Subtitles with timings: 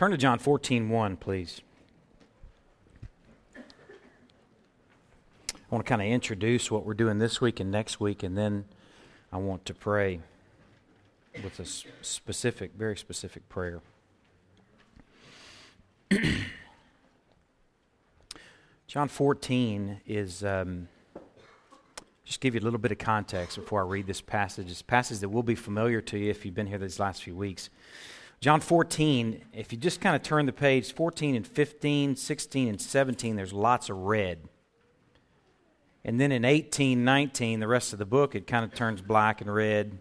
[0.00, 1.60] Turn to John 14 1, please.
[3.54, 3.60] I
[5.68, 8.64] want to kind of introduce what we're doing this week and next week, and then
[9.30, 10.20] I want to pray
[11.44, 13.82] with a specific, very specific prayer.
[18.86, 20.88] John 14 is, um,
[22.24, 24.70] just give you a little bit of context before I read this passage.
[24.70, 27.22] It's a passage that will be familiar to you if you've been here these last
[27.22, 27.68] few weeks.
[28.40, 32.80] John 14, if you just kind of turn the page, 14 and 15, 16 and
[32.80, 34.38] 17, there's lots of red.
[36.06, 39.42] And then in 18, 19, the rest of the book, it kind of turns black
[39.42, 39.98] and red.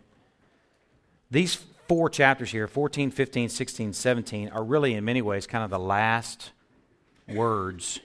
[1.29, 1.55] These
[1.89, 5.77] four chapters here, 14, 15, 16, 17, are really in many ways kind of the
[5.77, 6.51] last
[7.27, 7.99] words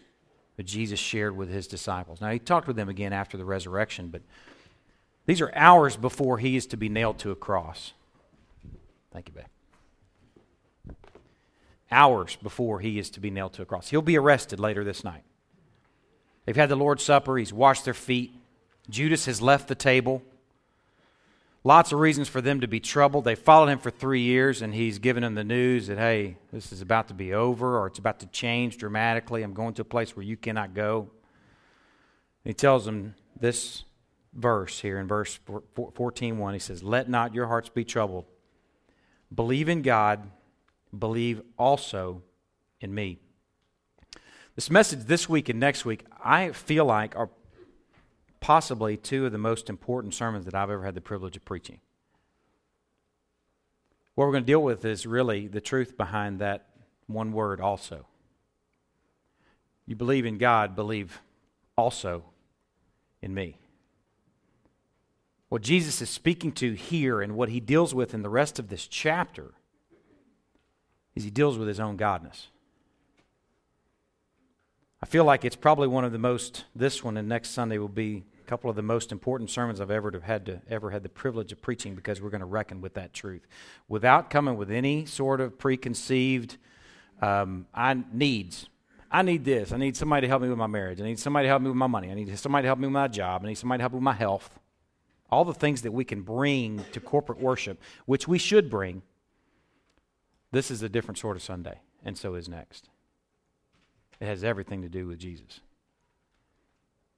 [0.56, 2.20] that Jesus shared with his disciples.
[2.20, 4.22] Now, he talked with them again after the resurrection, but
[5.26, 7.92] these are hours before he is to be nailed to a cross.
[9.12, 9.44] Thank you, babe
[11.90, 13.88] hours before he is to be nailed to a cross.
[13.88, 15.24] He'll be arrested later this night.
[16.44, 18.34] They've had the Lord's Supper, he's washed their feet.
[18.90, 20.22] Judas has left the table.
[21.66, 23.24] Lots of reasons for them to be troubled.
[23.24, 26.70] They followed him for three years, and he's given them the news that, hey, this
[26.72, 29.42] is about to be over or it's about to change dramatically.
[29.42, 31.08] I'm going to a place where you cannot go.
[32.44, 33.84] And he tells them this
[34.34, 35.38] verse here in verse
[35.94, 36.52] 14 1.
[36.52, 38.26] He says, Let not your hearts be troubled.
[39.34, 40.30] Believe in God
[40.98, 42.22] believe also
[42.80, 43.18] in me.
[44.54, 47.30] This message this week and next week, I feel like are
[48.40, 51.80] possibly two of the most important sermons that I've ever had the privilege of preaching.
[54.14, 56.66] What we're going to deal with is really the truth behind that
[57.06, 58.06] one word also.
[59.86, 61.20] You believe in God, believe
[61.76, 62.24] also
[63.20, 63.58] in me.
[65.48, 68.68] What Jesus is speaking to here and what he deals with in the rest of
[68.68, 69.52] this chapter
[71.14, 72.46] is he deals with his own godness.
[75.02, 77.88] I feel like it's probably one of the most, this one and next Sunday will
[77.88, 81.08] be a couple of the most important sermons I've ever had to ever had the
[81.08, 83.46] privilege of preaching because we're going to reckon with that truth.
[83.88, 86.56] Without coming with any sort of preconceived
[87.20, 88.68] um, I needs.
[89.10, 89.72] I need this.
[89.72, 91.00] I need somebody to help me with my marriage.
[91.00, 92.10] I need somebody to help me with my money.
[92.10, 93.44] I need somebody to help me with my job.
[93.44, 94.58] I need somebody to help me with my health.
[95.30, 99.02] All the things that we can bring to corporate worship, which we should bring,
[100.54, 102.88] this is a different sort of Sunday, and so is next.
[104.20, 105.60] It has everything to do with Jesus.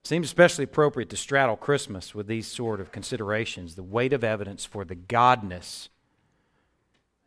[0.05, 4.65] Seems especially appropriate to straddle Christmas with these sort of considerations the weight of evidence
[4.65, 5.89] for the godness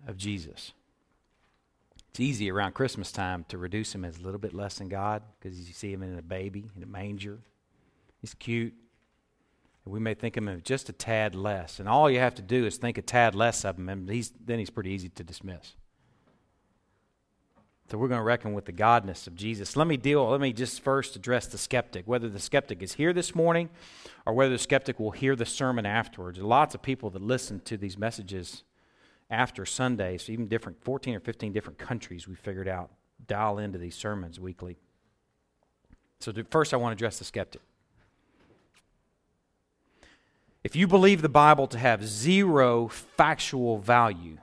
[0.08, 0.72] of Jesus.
[2.09, 5.22] It's easy around Christmas time to reduce him as a little bit less than God
[5.40, 7.40] because you see him in a baby, in a manger.
[8.22, 8.74] He's cute.
[9.86, 11.80] And we may think of him just a tad less.
[11.80, 14.31] And all you have to do is think a tad less of him, and he's,
[14.44, 15.74] then he's pretty easy to dismiss.
[17.89, 19.75] So we're going to reckon with the godness of Jesus.
[19.75, 23.13] Let me deal, let me just first address the skeptic, whether the skeptic is here
[23.13, 23.69] this morning
[24.27, 26.38] or whether the skeptic will hear the sermon afterwards.
[26.38, 28.63] There are lots of people that listen to these messages
[29.31, 32.91] after Sundays, even different 14 or 15 different countries we figured out
[33.28, 34.78] dial into these sermons weekly.
[36.19, 37.61] So first I want to address the skeptic.
[40.63, 44.38] If you believe the Bible to have zero factual value,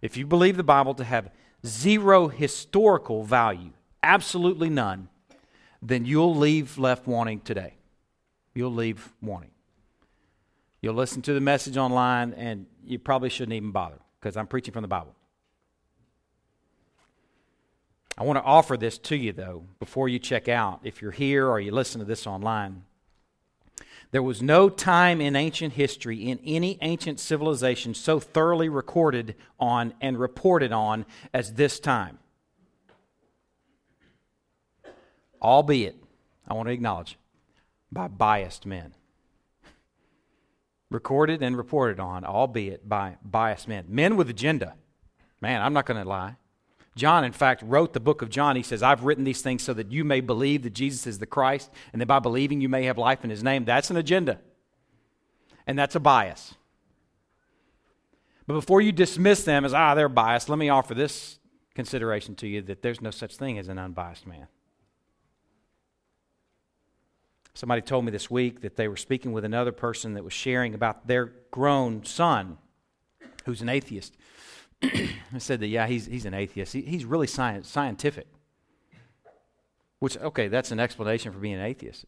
[0.00, 1.30] if you believe the Bible to have
[1.64, 3.70] zero historical value,
[4.02, 5.08] absolutely none,
[5.80, 7.74] then you'll leave left wanting today.
[8.54, 9.50] You'll leave wanting.
[10.80, 14.72] You'll listen to the message online, and you probably shouldn't even bother because I'm preaching
[14.72, 15.14] from the Bible.
[18.18, 20.80] I want to offer this to you, though, before you check out.
[20.84, 22.84] If you're here or you listen to this online,
[24.10, 29.94] there was no time in ancient history, in any ancient civilization, so thoroughly recorded on
[30.00, 32.18] and reported on as this time.
[35.42, 35.96] Albeit,
[36.48, 37.18] I want to acknowledge,
[37.92, 38.94] by biased men.
[40.90, 43.86] Recorded and reported on, albeit by biased men.
[43.88, 44.74] Men with agenda.
[45.40, 46.36] Man, I'm not going to lie.
[46.96, 48.56] John, in fact, wrote the book of John.
[48.56, 51.26] He says, I've written these things so that you may believe that Jesus is the
[51.26, 53.66] Christ, and that by believing you may have life in his name.
[53.66, 54.40] That's an agenda.
[55.66, 56.54] And that's a bias.
[58.46, 61.38] But before you dismiss them as, ah, they're biased, let me offer this
[61.74, 64.46] consideration to you that there's no such thing as an unbiased man.
[67.52, 70.74] Somebody told me this week that they were speaking with another person that was sharing
[70.74, 72.58] about their grown son
[73.44, 74.16] who's an atheist.
[74.82, 76.72] I said that, yeah, he's, he's an atheist.
[76.72, 78.26] He, he's really science, scientific.
[79.98, 82.04] Which, okay, that's an explanation for being an atheist.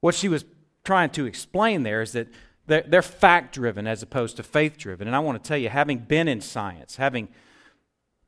[0.00, 0.44] What she was
[0.84, 2.28] trying to explain there is that
[2.66, 5.06] they're, they're fact driven as opposed to faith driven.
[5.06, 7.28] And I want to tell you, having been in science, having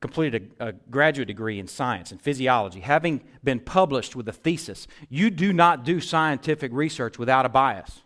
[0.01, 4.87] completed a, a, graduate degree in science and physiology, having been published with a thesis,
[5.09, 8.01] you do not do scientific research without a bias.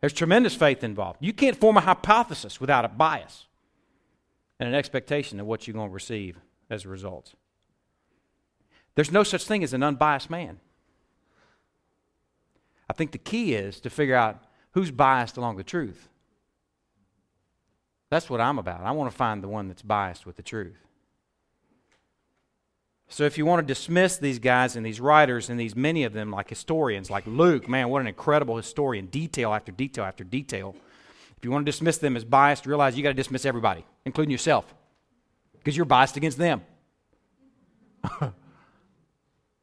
[0.00, 1.18] There's tremendous faith involved.
[1.20, 3.46] You can't form a hypothesis without a bias
[4.58, 6.38] and an expectation of what you're going to receive
[6.70, 7.34] as a result.
[8.94, 10.60] There's no such thing as an unbiased man.
[12.88, 14.42] I think the key is to figure out
[14.72, 16.08] who's biased along the truth.
[18.10, 18.82] That's what I'm about.
[18.82, 20.78] I want to find the one that's biased with the truth.
[23.12, 26.12] So if you want to dismiss these guys and these writers and these many of
[26.12, 30.76] them like historians, like Luke, man, what an incredible historian, detail after detail after detail.
[31.36, 34.30] If you want to dismiss them as biased, realize you got to dismiss everybody, including
[34.30, 34.72] yourself,
[35.58, 36.62] because you're biased against them.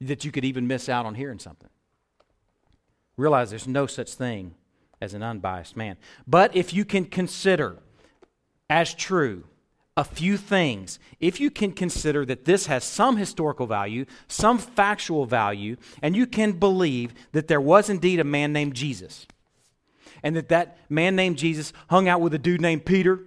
[0.02, 1.70] that you could even miss out on hearing something.
[3.16, 4.56] Realize there's no such thing
[5.00, 5.96] as an unbiased man.
[6.28, 7.78] But if you can consider
[8.70, 9.46] as true
[9.98, 15.26] a few things, if you can consider that this has some historical value, some factual
[15.26, 19.26] value, and you can believe that there was indeed a man named Jesus,
[20.22, 23.22] and that that man named Jesus hung out with a dude named Peter,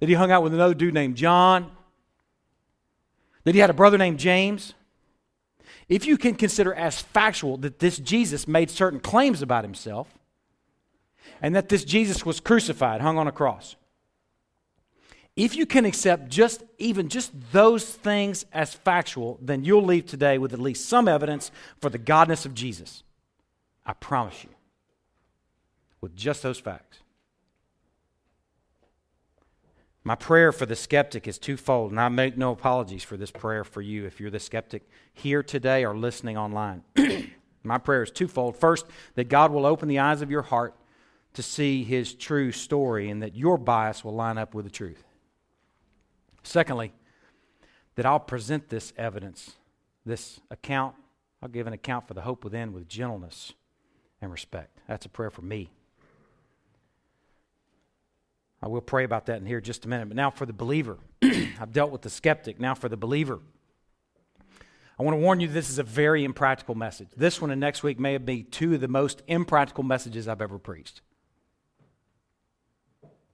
[0.00, 1.70] that he hung out with another dude named John,
[3.44, 4.74] that he had a brother named James,
[5.88, 10.08] if you can consider as factual that this Jesus made certain claims about himself,
[11.40, 13.76] and that this Jesus was crucified, hung on a cross,
[15.36, 20.38] if you can accept just even just those things as factual, then you'll leave today
[20.38, 21.50] with at least some evidence
[21.80, 23.02] for the godness of Jesus.
[23.86, 24.50] I promise you.
[26.00, 26.98] With just those facts.
[30.02, 33.64] My prayer for the skeptic is twofold, and I make no apologies for this prayer
[33.64, 36.82] for you if you're the skeptic here today or listening online.
[37.62, 38.56] My prayer is twofold.
[38.56, 40.74] First, that God will open the eyes of your heart
[41.34, 45.04] to see his true story and that your bias will line up with the truth.
[46.42, 46.92] Secondly,
[47.96, 49.56] that I'll present this evidence,
[50.06, 50.94] this account,
[51.42, 53.52] I'll give an account for the hope within with gentleness
[54.20, 54.78] and respect.
[54.88, 55.70] That's a prayer for me.
[58.62, 60.08] I will pray about that in here just a minute.
[60.08, 60.98] But now for the believer.
[61.22, 62.60] I've dealt with the skeptic.
[62.60, 63.40] Now for the believer.
[64.98, 67.08] I want to warn you this is a very impractical message.
[67.16, 70.58] This one and next week may be two of the most impractical messages I've ever
[70.58, 71.00] preached.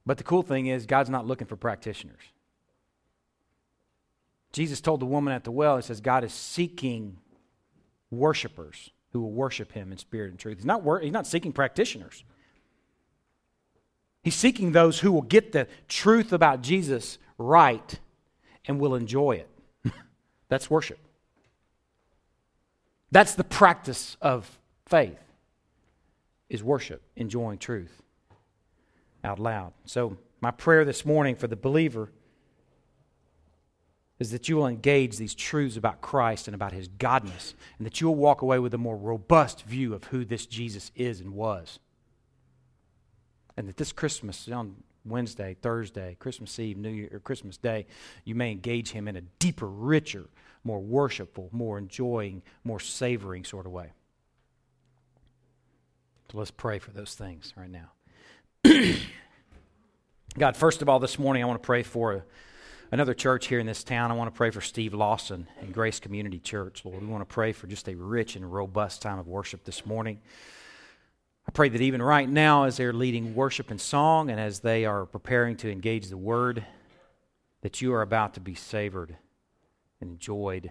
[0.05, 2.23] But the cool thing is, God's not looking for practitioners.
[4.57, 7.19] Jesus told the woman at the well, He says, God is seeking
[8.11, 10.57] worshipers who will worship Him in spirit and truth.
[10.57, 12.25] He's not, wor- he's not seeking practitioners.
[14.25, 18.01] He's seeking those who will get the truth about Jesus right
[18.65, 19.45] and will enjoy
[19.85, 19.93] it.
[20.49, 21.01] That's worship.
[23.13, 25.19] That's the practice of faith
[26.49, 28.03] is worship, enjoying truth
[29.23, 29.75] out loud.
[29.85, 32.11] So my prayer this morning for the believer
[34.19, 38.01] is that you will engage these truths about Christ and about his godness, and that
[38.01, 41.35] you will walk away with a more robust view of who this Jesus is and
[41.35, 41.79] was.
[43.57, 47.87] And that this Christmas, on Wednesday, Thursday, Christmas Eve, New Year, or Christmas Day,
[48.25, 50.25] you may engage him in a deeper, richer,
[50.65, 53.93] more worshipful, more enjoying, more savoring sort of way.
[56.33, 57.91] So let's pray for those things right now.
[60.39, 62.25] God, first of all, this morning I want to pray for
[62.91, 64.11] another church here in this town.
[64.11, 67.01] I want to pray for Steve Lawson and Grace Community Church, Lord.
[67.01, 70.21] We want to pray for just a rich and robust time of worship this morning.
[71.49, 74.85] I pray that even right now, as they're leading worship and song and as they
[74.85, 76.65] are preparing to engage the word,
[77.63, 79.17] that you are about to be savored
[80.01, 80.71] and enjoyed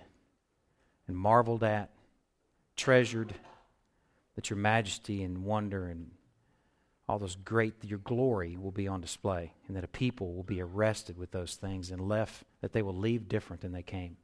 [1.08, 1.90] and marveled at,
[2.76, 3.34] treasured,
[4.36, 6.12] that your majesty and wonder and
[7.08, 10.62] all those great, your glory will be on display, and that a people will be
[10.62, 14.18] arrested with those things and left, that they will leave different than they came.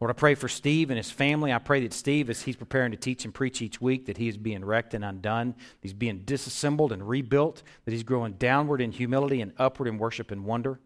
[0.00, 1.52] Lord, I pray for Steve and his family.
[1.52, 4.28] I pray that Steve, as he's preparing to teach and preach each week, that he
[4.28, 8.90] is being wrecked and undone, he's being disassembled and rebuilt, that he's growing downward in
[8.90, 10.80] humility and upward in worship and wonder,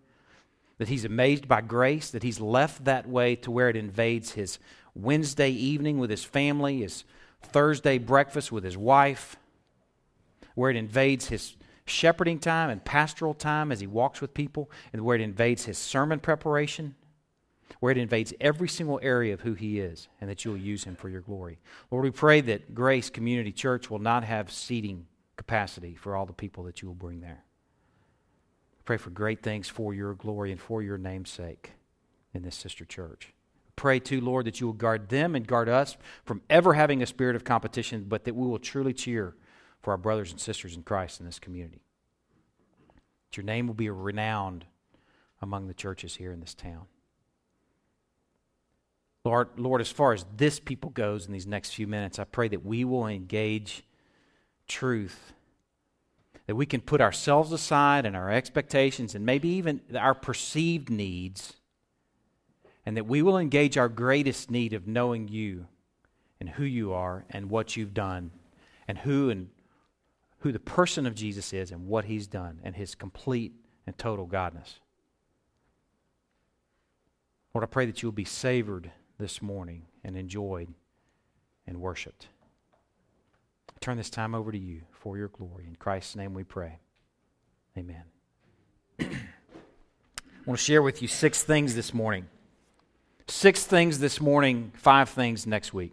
[0.78, 4.58] that he's amazed by grace, that he's left that way to where it invades his
[4.94, 7.04] Wednesday evening with his family, his
[7.42, 9.36] Thursday breakfast with his wife,
[10.56, 15.02] where it invades his shepherding time and pastoral time as he walks with people, and
[15.02, 16.96] where it invades his sermon preparation,
[17.78, 20.82] where it invades every single area of who he is, and that you will use
[20.82, 21.58] him for your glory.
[21.92, 26.32] Lord, we pray that Grace Community Church will not have seating capacity for all the
[26.32, 27.44] people that you will bring there.
[28.84, 31.72] Pray for great things for your glory and for your name's sake
[32.32, 33.34] in this sister church.
[33.74, 37.06] Pray too, Lord, that you will guard them and guard us from ever having a
[37.06, 39.34] spirit of competition, but that we will truly cheer
[39.82, 41.82] for our brothers and sisters in Christ in this community.
[43.30, 44.64] That your name will be renowned
[45.40, 46.86] among the churches here in this town.
[49.24, 52.46] Lord, Lord, as far as this people goes in these next few minutes, I pray
[52.48, 53.82] that we will engage
[54.68, 55.32] truth,
[56.46, 61.54] that we can put ourselves aside and our expectations and maybe even our perceived needs,
[62.84, 65.66] and that we will engage our greatest need of knowing you
[66.38, 68.30] and who you are and what you've done
[68.86, 69.48] and who and
[70.40, 73.52] who the person of Jesus is and what he's done and his complete
[73.86, 74.80] and total godness.
[77.54, 80.68] Lord, I pray that you will be savored this morning and enjoyed
[81.66, 82.28] and worshiped.
[83.70, 85.66] I turn this time over to you for your glory.
[85.66, 86.78] In Christ's name we pray.
[87.76, 88.04] Amen.
[89.00, 89.06] I
[90.44, 92.26] want to share with you six things this morning.
[93.26, 95.92] Six things this morning, five things next week.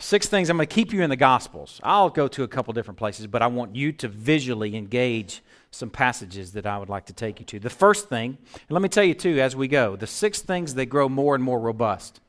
[0.00, 0.48] Six things.
[0.48, 1.80] I'm going to keep you in the Gospels.
[1.82, 5.90] I'll go to a couple different places, but I want you to visually engage some
[5.90, 7.58] passages that I would like to take you to.
[7.58, 10.74] The first thing, and let me tell you too as we go, the six things
[10.74, 12.20] they grow more and more robust.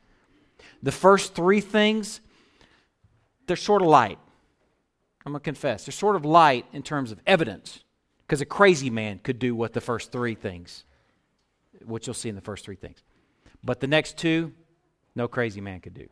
[0.82, 2.20] The first three things,
[3.46, 4.18] they're sort of light.
[5.24, 5.86] I'm going to confess.
[5.86, 7.84] They're sort of light in terms of evidence
[8.26, 10.84] because a crazy man could do what the first three things,
[11.84, 13.02] which you'll see in the first three things.
[13.62, 14.52] But the next two,
[15.14, 16.08] no crazy man could do.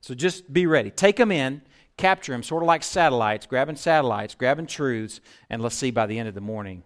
[0.00, 0.90] So just be ready.
[0.90, 1.62] Take them in
[1.98, 6.18] capture them, sort of like satellites, grabbing satellites, grabbing truths, and let's see by the
[6.18, 6.82] end of the morning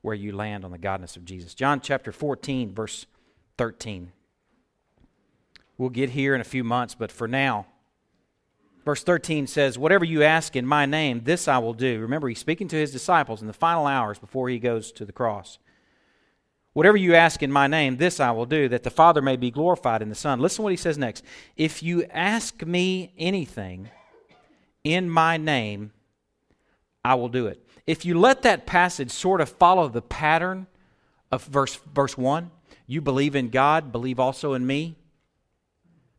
[0.00, 1.54] where you land on the godness of Jesus.
[1.54, 3.06] John chapter 14, verse
[3.58, 4.12] 13.
[5.76, 7.66] We'll get here in a few months, but for now,
[8.84, 12.00] verse 13 says, Whatever you ask in my name, this I will do.
[12.00, 15.12] Remember, he's speaking to his disciples in the final hours before he goes to the
[15.12, 15.58] cross.
[16.74, 19.50] Whatever you ask in my name, this I will do, that the Father may be
[19.50, 20.40] glorified in the Son.
[20.40, 21.24] Listen to what he says next.
[21.56, 23.90] If you ask me anything,
[24.82, 25.92] in my name,
[27.04, 27.66] I will do it.
[27.86, 30.66] If you let that passage sort of follow the pattern
[31.30, 32.50] of verse, verse 1,
[32.86, 34.96] you believe in God, believe also in me,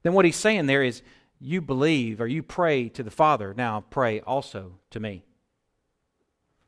[0.03, 1.01] then what he's saying there is,
[1.39, 5.23] you believe or you pray to the Father, now pray also to me.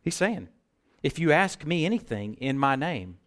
[0.01, 0.49] He's saying,
[1.03, 3.17] if you ask me anything in my name,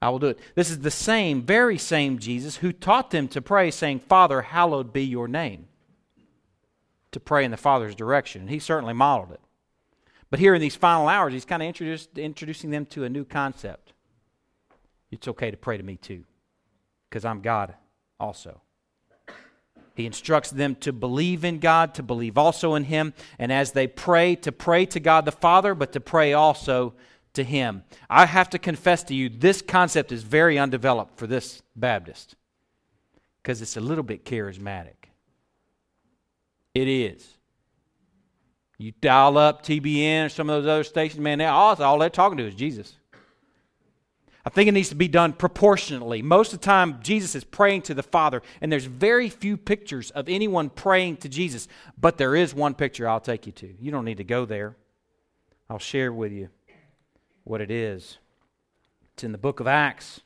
[0.00, 0.38] I will do it.
[0.54, 4.92] This is the same, very same Jesus who taught them to pray, saying, Father, hallowed
[4.92, 5.66] be your name
[7.12, 8.42] to pray in the Father's direction.
[8.42, 9.40] And he certainly modeled it.
[10.28, 11.74] But here in these final hours, he's kind of
[12.16, 13.94] introducing them to a new concept.
[15.10, 16.24] It's okay to pray to me too,
[17.08, 17.74] because I'm God
[18.20, 18.60] also.
[19.94, 23.86] He instructs them to believe in God, to believe also in Him, and as they
[23.86, 26.92] pray, to pray to God the Father, but to pray also
[27.36, 27.84] to Him.
[28.10, 32.34] I have to confess to you, this concept is very undeveloped for this Baptist
[33.42, 35.06] because it's a little bit charismatic.
[36.74, 37.26] It is.
[38.78, 42.36] You dial up TBN or some of those other stations, man, all, all they're talking
[42.38, 42.94] to is Jesus.
[44.44, 46.22] I think it needs to be done proportionately.
[46.22, 50.10] Most of the time, Jesus is praying to the Father, and there's very few pictures
[50.12, 51.66] of anyone praying to Jesus.
[51.98, 53.74] But there is one picture I'll take you to.
[53.80, 54.76] You don't need to go there.
[55.68, 56.50] I'll share with you
[57.46, 58.18] what it is.
[59.14, 60.20] It's in the book of Acts,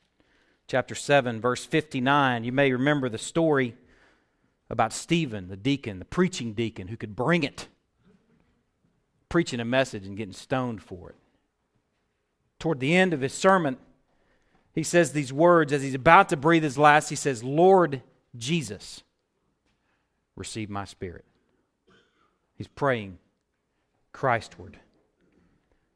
[0.66, 2.44] chapter 7, verse 59.
[2.44, 3.76] You may remember the story
[4.70, 7.68] about Stephen, the deacon, the preaching deacon, who could bring it,
[9.28, 11.16] preaching a message and getting stoned for it.
[12.58, 13.76] Toward the end of his sermon,
[14.74, 17.10] he says these words as he's about to breathe his last.
[17.10, 18.00] He says, Lord
[18.34, 19.02] Jesus,
[20.36, 21.26] receive my spirit.
[22.56, 23.18] He's praying
[24.14, 24.76] Christward.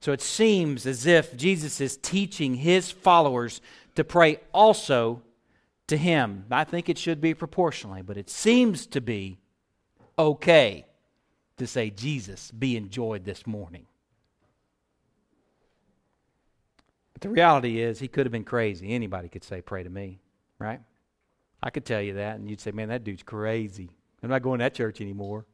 [0.05, 3.63] So it seems as if Jesus is teaching his followers
[3.95, 5.23] to pray also
[5.87, 6.45] to him.
[6.51, 9.39] I think it should be proportionally, but it seems to be
[10.19, 10.85] okay
[11.57, 13.87] to say, Jesus, be enjoyed this morning.
[17.15, 18.91] But the reality is, he could have been crazy.
[18.91, 20.19] Anybody could say, pray to me,
[20.59, 20.83] right?
[21.63, 23.89] I could tell you that, and you'd say, man, that dude's crazy.
[24.23, 25.47] I'm not going to that church anymore.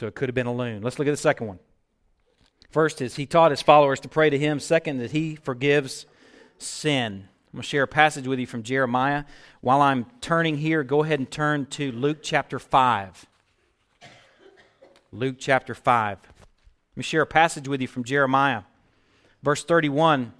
[0.00, 0.80] So it could have been a loon.
[0.80, 1.58] Let's look at the second one.
[2.74, 4.58] First is he taught his followers to pray to him.
[4.58, 6.06] Second, that he forgives
[6.58, 7.28] sin.
[7.52, 9.26] I'm going to share a passage with you from Jeremiah.
[9.60, 13.26] While I'm turning here, go ahead and turn to Luke chapter 5.
[15.12, 16.18] Luke chapter 5.
[16.20, 18.62] Let me share a passage with you from Jeremiah.
[19.40, 20.32] Verse 31.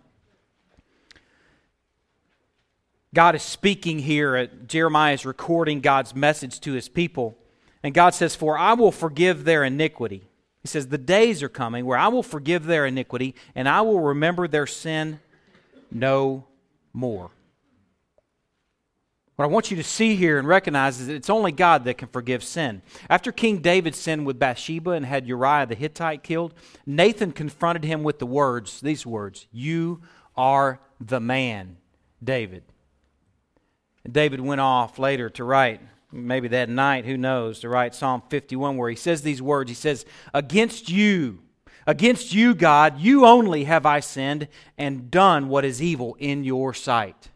[3.14, 4.36] God is speaking here.
[4.36, 7.38] Uh, Jeremiah is recording God's message to his people.
[7.84, 10.26] And God says, For I will forgive their iniquity.
[10.64, 14.00] He says, The days are coming where I will forgive their iniquity, and I will
[14.00, 15.20] remember their sin
[15.92, 16.46] no
[16.94, 17.30] more.
[19.36, 21.98] What I want you to see here and recognize is that it's only God that
[21.98, 22.82] can forgive sin.
[23.10, 26.54] After King David sinned with Bathsheba and had Uriah the Hittite killed,
[26.86, 30.00] Nathan confronted him with the words, these words, You
[30.34, 31.76] are the man,
[32.22, 32.62] David.
[34.04, 35.80] And David went off later to write,
[36.14, 39.74] maybe that night, who knows, to write Psalm 51, where he says these words He
[39.74, 41.40] says, Against you,
[41.86, 46.72] against you, God, you only have I sinned and done what is evil in your
[46.72, 47.30] sight.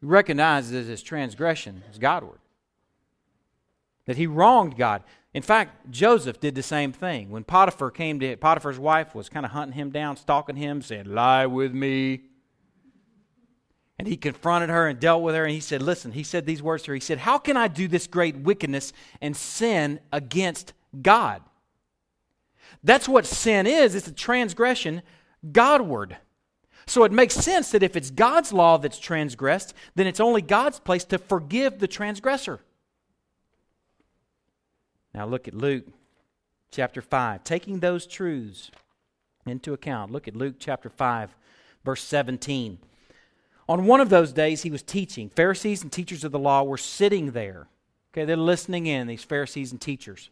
[0.00, 2.38] He recognizes his transgression as Godward,
[4.06, 5.02] that he wronged God.
[5.34, 7.30] In fact, Joseph did the same thing.
[7.30, 11.06] When Potiphar came to Potiphar's wife was kind of hunting him down, stalking him, saying,
[11.06, 12.27] "Lie with me."
[13.98, 16.62] And he confronted her and dealt with her, and he said, Listen, he said these
[16.62, 16.94] words to her.
[16.94, 21.42] He said, How can I do this great wickedness and sin against God?
[22.84, 25.02] That's what sin is it's a transgression
[25.52, 26.16] Godward.
[26.86, 30.80] So it makes sense that if it's God's law that's transgressed, then it's only God's
[30.80, 32.60] place to forgive the transgressor.
[35.12, 35.84] Now look at Luke
[36.70, 37.44] chapter 5.
[37.44, 38.70] Taking those truths
[39.44, 41.34] into account, look at Luke chapter 5,
[41.84, 42.78] verse 17.
[43.68, 45.28] On one of those days, he was teaching.
[45.28, 47.68] Pharisees and teachers of the law were sitting there.
[48.12, 50.30] Okay, they're listening in, these Pharisees and teachers.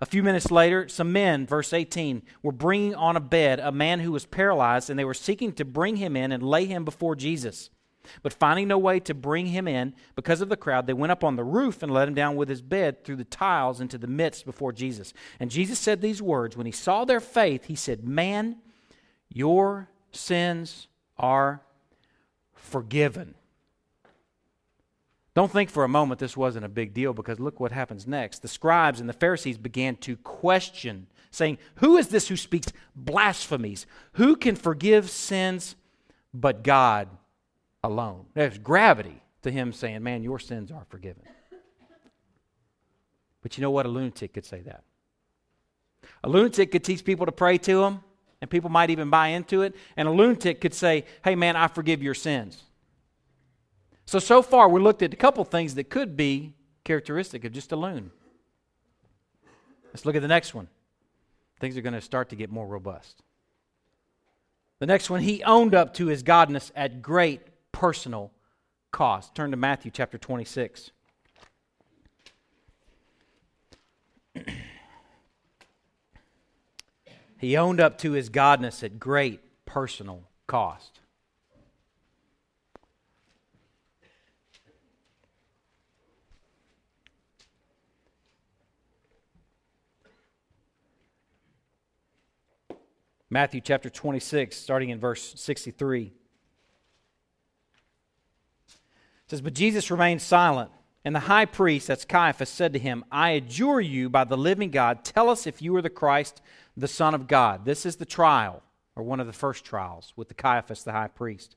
[0.00, 4.00] A few minutes later, some men, verse 18, were bringing on a bed a man
[4.00, 7.14] who was paralyzed, and they were seeking to bring him in and lay him before
[7.14, 7.70] Jesus.
[8.22, 11.22] But finding no way to bring him in because of the crowd, they went up
[11.22, 14.06] on the roof and let him down with his bed through the tiles into the
[14.06, 15.12] midst before Jesus.
[15.38, 18.56] And Jesus said these words When he saw their faith, he said, Man,
[19.28, 20.88] your sins
[21.18, 21.60] are
[22.60, 23.34] forgiven.
[25.34, 28.42] Don't think for a moment this wasn't a big deal because look what happens next.
[28.42, 33.86] The scribes and the Pharisees began to question, saying, Who is this who speaks blasphemies?
[34.14, 35.76] Who can forgive sins
[36.34, 37.08] but God
[37.82, 38.26] alone?
[38.34, 41.22] There's gravity to him saying, Man, your sins are forgiven.
[43.42, 43.86] But you know what?
[43.86, 44.84] A lunatic could say that.
[46.22, 48.00] A lunatic could teach people to pray to him,
[48.40, 49.74] and people might even buy into it.
[49.96, 52.62] And a lunatic could say, Hey, man, I forgive your sins.
[54.06, 57.72] So, so far, we looked at a couple things that could be characteristic of just
[57.72, 58.10] a loon.
[59.86, 60.68] Let's look at the next one.
[61.60, 63.22] Things are going to start to get more robust.
[64.78, 68.32] The next one, he owned up to his godness at great personal
[68.90, 69.34] cost.
[69.34, 70.90] Turn to Matthew chapter 26.
[77.40, 81.00] He owned up to his godness at great personal cost.
[93.30, 96.02] Matthew chapter 26, starting in verse 63.
[96.02, 96.12] It
[99.28, 100.70] says, But Jesus remained silent.
[101.04, 104.70] And the high priest, that's Caiaphas, said to him, I adjure you by the living
[104.70, 106.42] God, tell us if you are the Christ,
[106.76, 107.64] the Son of God.
[107.64, 108.62] This is the trial,
[108.94, 111.56] or one of the first trials, with the Caiaphas, the high priest.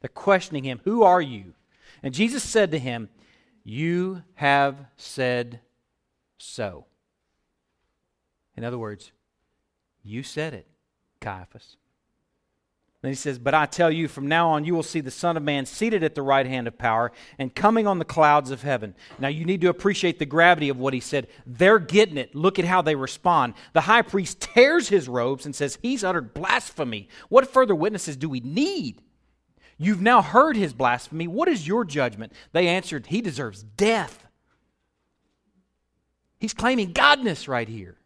[0.00, 1.54] They're questioning him, Who are you?
[2.02, 3.08] And Jesus said to him,
[3.64, 5.60] You have said
[6.38, 6.86] so.
[8.56, 9.10] In other words,
[10.04, 10.66] you said it.
[11.20, 11.76] Caiaphas.
[13.06, 15.36] Then he says, But I tell you, from now on you will see the Son
[15.36, 18.62] of Man seated at the right hand of power and coming on the clouds of
[18.62, 18.96] heaven.
[19.20, 21.28] Now you need to appreciate the gravity of what he said.
[21.46, 22.34] They're getting it.
[22.34, 23.54] Look at how they respond.
[23.74, 27.08] The high priest tears his robes and says, He's uttered blasphemy.
[27.28, 29.00] What further witnesses do we need?
[29.78, 31.28] You've now heard his blasphemy.
[31.28, 32.32] What is your judgment?
[32.50, 34.26] They answered, He deserves death.
[36.40, 37.98] He's claiming godness right here.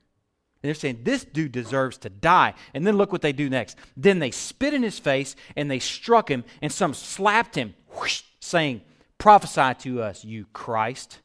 [0.63, 2.55] And they're saying, This dude deserves to die.
[2.75, 3.79] And then look what they do next.
[3.97, 8.23] Then they spit in his face and they struck him, and some slapped him, whoosh,
[8.41, 8.83] saying,
[9.19, 11.21] Prophesy to us, you Christ.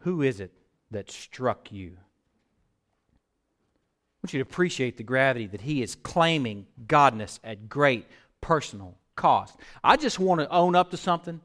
[0.00, 0.52] Who is it
[0.90, 1.92] that struck you?
[1.96, 8.06] I want you to appreciate the gravity that he is claiming godness at great
[8.40, 9.56] personal cost.
[9.82, 11.40] I just want to own up to something.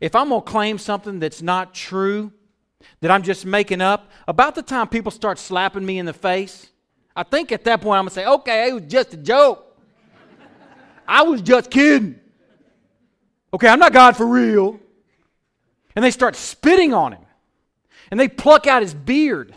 [0.00, 2.32] If I'm going to claim something that's not true,
[3.00, 6.70] that I'm just making up, about the time people start slapping me in the face,
[7.16, 9.78] I think at that point I'm going to say, okay, it was just a joke.
[11.06, 12.18] I was just kidding.
[13.52, 14.80] Okay, I'm not God for real.
[15.94, 17.22] And they start spitting on him.
[18.10, 19.54] And they pluck out his beard.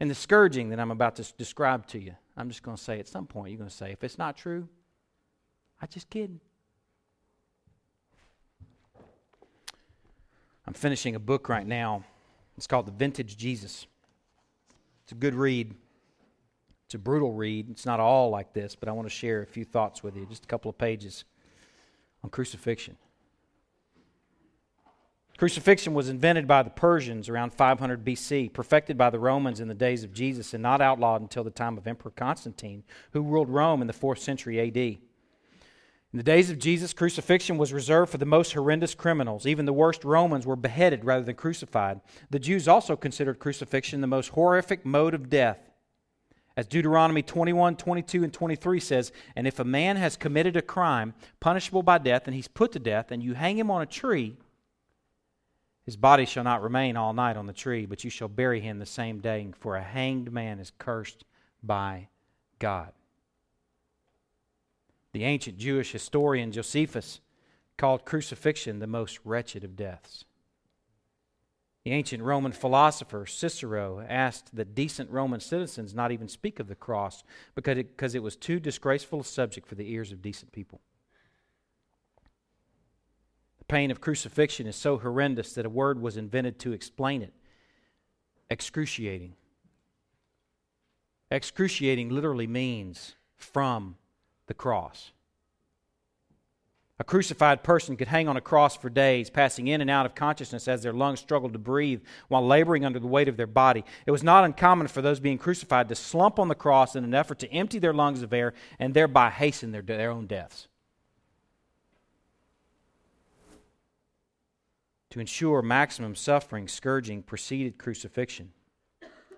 [0.00, 2.98] And the scourging that I'm about to describe to you, I'm just going to say
[2.98, 4.68] at some point, you're going to say, if it's not true,
[5.80, 6.40] I just kidding.
[10.66, 12.04] I'm finishing a book right now
[12.58, 13.86] it's called The Vintage Jesus.
[15.04, 15.74] It's a good read.
[16.86, 17.70] It's a brutal read.
[17.70, 20.26] It's not all like this, but I want to share a few thoughts with you,
[20.26, 21.24] just a couple of pages
[22.24, 22.96] on crucifixion.
[25.36, 29.74] Crucifixion was invented by the Persians around 500 BC, perfected by the Romans in the
[29.74, 33.80] days of Jesus, and not outlawed until the time of Emperor Constantine, who ruled Rome
[33.80, 34.98] in the 4th century AD.
[36.12, 39.46] In the days of Jesus, crucifixion was reserved for the most horrendous criminals.
[39.46, 42.00] Even the worst Romans were beheaded rather than crucified.
[42.30, 45.58] The Jews also considered crucifixion the most horrific mode of death.
[46.56, 51.14] As Deuteronomy 21, 22, and 23 says, And if a man has committed a crime
[51.40, 54.38] punishable by death, and he's put to death, and you hang him on a tree,
[55.84, 58.78] his body shall not remain all night on the tree, but you shall bury him
[58.78, 61.24] the same day, for a hanged man is cursed
[61.62, 62.08] by
[62.58, 62.92] God.
[65.12, 67.20] The ancient Jewish historian Josephus
[67.76, 70.24] called crucifixion the most wretched of deaths.
[71.84, 76.74] The ancient Roman philosopher Cicero asked that decent Roman citizens not even speak of the
[76.74, 80.52] cross because it, because it was too disgraceful a subject for the ears of decent
[80.52, 80.80] people
[83.58, 87.32] The pain of crucifixion is so horrendous that a word was invented to explain it
[88.50, 89.34] excruciating.
[91.30, 93.96] Excruciating literally means from
[94.48, 95.12] the cross.
[97.00, 100.16] A crucified person could hang on a cross for days, passing in and out of
[100.16, 103.84] consciousness as their lungs struggled to breathe while laboring under the weight of their body.
[104.04, 107.14] It was not uncommon for those being crucified to slump on the cross in an
[107.14, 110.66] effort to empty their lungs of air and thereby hasten their, their own deaths.
[115.10, 118.50] To ensure maximum suffering, scourging preceded crucifixion.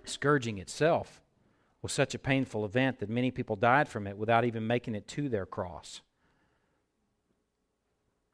[0.04, 1.19] Scourging itself
[1.82, 5.08] was such a painful event that many people died from it without even making it
[5.08, 6.02] to their cross.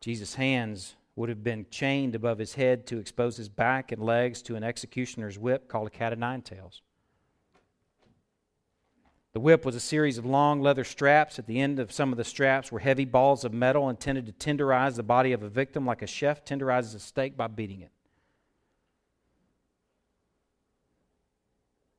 [0.00, 4.42] Jesus' hands would have been chained above his head to expose his back and legs
[4.42, 6.82] to an executioner's whip called a cat o' nine tails.
[9.32, 11.38] The whip was a series of long leather straps.
[11.38, 14.32] At the end of some of the straps were heavy balls of metal intended to
[14.32, 17.90] tenderize the body of a victim like a chef tenderizes a steak by beating it.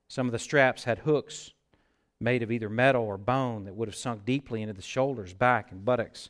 [0.08, 1.52] Some of the straps had hooks
[2.20, 5.72] made of either metal or bone that would have sunk deeply into the shoulders, back,
[5.72, 6.30] and buttocks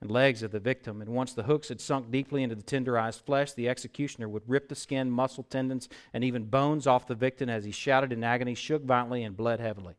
[0.00, 1.00] and legs of the victim.
[1.00, 4.68] And once the hooks had sunk deeply into the tenderized flesh, the executioner would rip
[4.68, 8.54] the skin, muscle, tendons, and even bones off the victim as he shouted in agony,
[8.54, 9.94] shook violently, and bled heavily.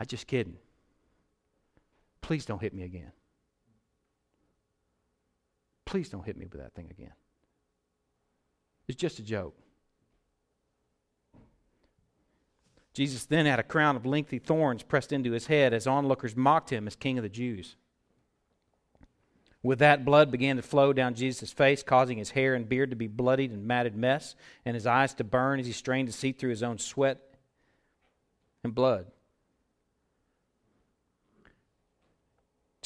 [0.00, 0.56] I just kidding.
[2.22, 3.12] Please don't hit me again.
[5.84, 7.12] Please don't hit me with that thing again.
[8.88, 9.54] It's just a joke.
[12.94, 16.70] Jesus then had a crown of lengthy thorns pressed into his head as onlookers mocked
[16.72, 17.76] him as king of the Jews.
[19.62, 22.96] With that, blood began to flow down Jesus' face, causing his hair and beard to
[22.96, 26.32] be bloodied and matted mess, and his eyes to burn as he strained to see
[26.32, 27.20] through his own sweat
[28.64, 29.06] and blood.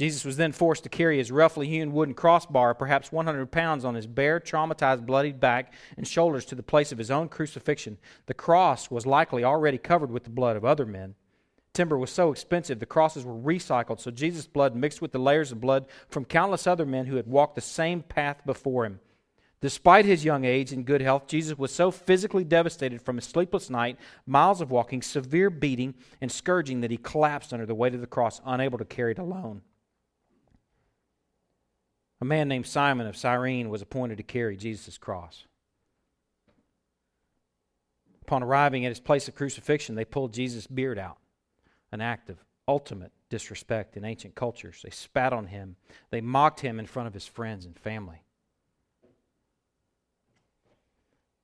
[0.03, 3.95] Jesus was then forced to carry his roughly hewn wooden crossbar, perhaps 100 pounds, on
[3.95, 7.99] his bare, traumatized, bloodied back and shoulders to the place of his own crucifixion.
[8.27, 11.15] The cross was likely already covered with the blood of other men.
[11.73, 15.53] Timber was so expensive, the crosses were recycled, so Jesus' blood mixed with the layers
[15.53, 18.99] of blood from countless other men who had walked the same path before him.
[19.61, 23.71] Despite his young age and good health, Jesus was so physically devastated from his sleepless
[23.71, 28.01] night, miles of walking, severe beating, and scourging that he collapsed under the weight of
[28.01, 29.63] the cross, unable to carry it alone.
[32.23, 35.43] A man named Simon of Cyrene was appointed to carry Jesus' cross.
[38.21, 41.19] Upon arriving at his place of crucifixion, they pulled Jesus' beard out,
[41.91, 44.83] an act of ultimate disrespect in ancient cultures.
[44.85, 45.75] They spat on him,
[46.13, 48.23] they mocked him in front of his friends and family.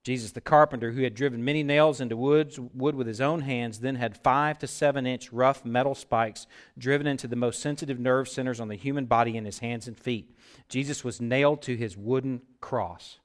[0.09, 3.81] Jesus, the carpenter, who had driven many nails into woods, wood with his own hands,
[3.81, 6.47] then had five to seven inch rough metal spikes
[6.79, 9.99] driven into the most sensitive nerve centers on the human body in his hands and
[9.99, 10.35] feet.
[10.71, 13.19] Jesus was nailed to his wooden cross.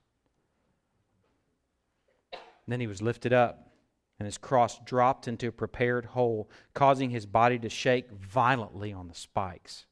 [2.68, 3.72] Then he was lifted up,
[4.20, 9.08] and his cross dropped into a prepared hole, causing his body to shake violently on
[9.08, 9.86] the spikes.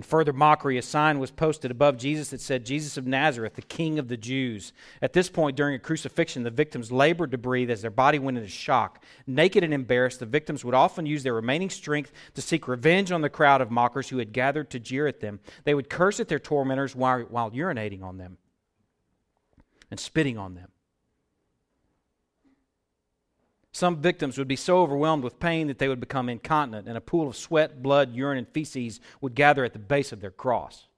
[0.00, 3.60] In further mockery, a sign was posted above Jesus that said, Jesus of Nazareth, the
[3.60, 4.72] King of the Jews.
[5.02, 8.38] At this point during a crucifixion, the victims labored to breathe as their body went
[8.38, 9.04] into shock.
[9.26, 13.20] Naked and embarrassed, the victims would often use their remaining strength to seek revenge on
[13.20, 15.38] the crowd of mockers who had gathered to jeer at them.
[15.64, 18.38] They would curse at their tormentors while, while urinating on them
[19.90, 20.70] and spitting on them.
[23.72, 27.00] Some victims would be so overwhelmed with pain that they would become incontinent, and a
[27.00, 30.88] pool of sweat, blood, urine, and feces would gather at the base of their cross.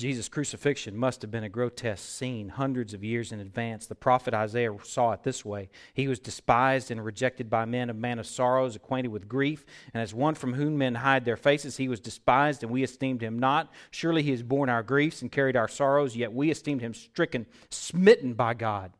[0.00, 3.86] Jesus' crucifixion must have been a grotesque scene hundreds of years in advance.
[3.86, 7.94] The prophet Isaiah saw it this way He was despised and rejected by men, a
[7.94, 11.76] man of sorrows, acquainted with grief, and as one from whom men hide their faces,
[11.76, 13.70] he was despised, and we esteemed him not.
[13.90, 17.44] Surely he has borne our griefs and carried our sorrows, yet we esteemed him stricken,
[17.68, 18.92] smitten by God,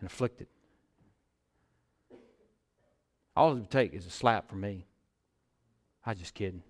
[0.00, 0.48] and afflicted.
[3.36, 4.86] All it would take is a slap from me.
[6.04, 6.64] I'm just kidding.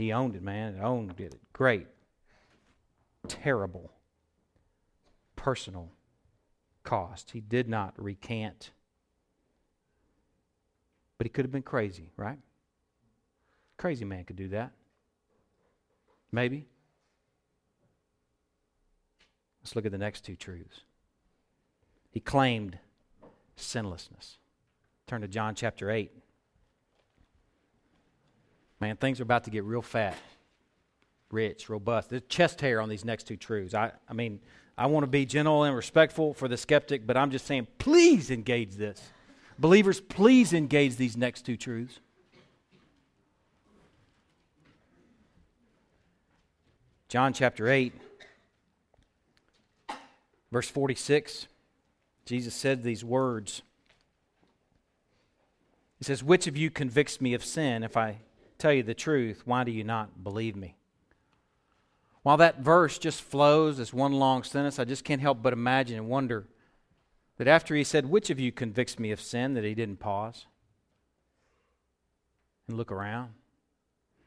[0.00, 0.76] He owned it, man.
[0.76, 1.38] He owned it.
[1.52, 1.86] Great.
[3.28, 3.92] Terrible.
[5.36, 5.90] Personal
[6.84, 7.32] cost.
[7.32, 8.70] He did not recant.
[11.18, 12.38] But he could have been crazy, right?
[13.76, 14.72] Crazy man could do that.
[16.32, 16.66] Maybe.
[19.60, 20.80] Let's look at the next two truths.
[22.10, 22.78] He claimed
[23.54, 24.38] sinlessness.
[25.06, 26.10] Turn to John chapter 8.
[28.80, 30.16] Man, things are about to get real fat,
[31.30, 32.08] rich, robust.
[32.10, 33.74] There's chest hair on these next two truths.
[33.74, 34.40] I, I mean,
[34.78, 38.30] I want to be gentle and respectful for the skeptic, but I'm just saying, please
[38.30, 39.02] engage this.
[39.58, 42.00] Believers, please engage these next two truths.
[47.08, 47.92] John chapter 8,
[50.50, 51.48] verse 46,
[52.24, 53.60] Jesus said these words.
[55.98, 58.18] He says, Which of you convicts me of sin if I
[58.60, 60.76] tell you the truth, why do you not believe me?
[62.22, 65.96] While that verse just flows as one long sentence, I just can't help but imagine
[65.96, 66.46] and wonder
[67.38, 70.46] that after he said, Which of you convicts me of sin, that he didn't pause
[72.68, 73.30] and look around.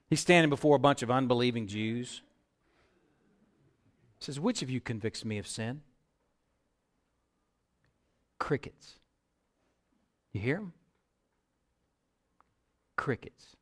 [0.09, 2.21] He's standing before a bunch of unbelieving Jews.
[4.19, 5.81] He says, Which of you convicts me of sin?
[8.39, 8.99] Crickets.
[10.33, 10.73] You hear them?
[12.95, 13.55] Crickets.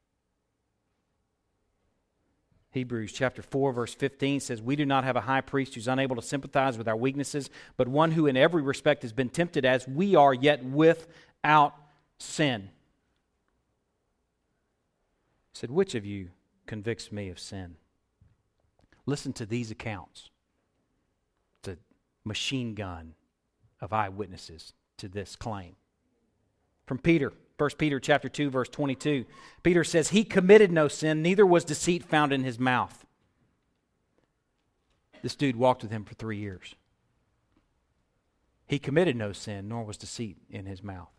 [2.71, 6.15] Hebrews chapter 4, verse 15 says, We do not have a high priest who's unable
[6.15, 9.88] to sympathize with our weaknesses, but one who in every respect has been tempted as
[9.88, 11.75] we are, yet without
[12.17, 12.69] sin.
[15.53, 16.29] He said, Which of you
[16.65, 17.75] convicts me of sin?
[19.05, 20.29] Listen to these accounts.
[21.60, 21.77] It's a
[22.23, 23.15] machine gun
[23.81, 25.75] of eyewitnesses to this claim.
[26.86, 29.24] From Peter, 1 Peter chapter 2 verse 22.
[29.62, 33.06] Peter says he committed no sin, neither was deceit found in his mouth.
[35.21, 36.74] This dude walked with him for 3 years.
[38.65, 41.12] He committed no sin, nor was deceit in his mouth.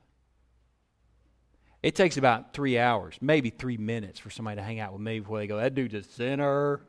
[1.80, 5.20] It takes about 3 hours, maybe 3 minutes for somebody to hang out with me
[5.20, 6.80] before they go, that dude's a sinner.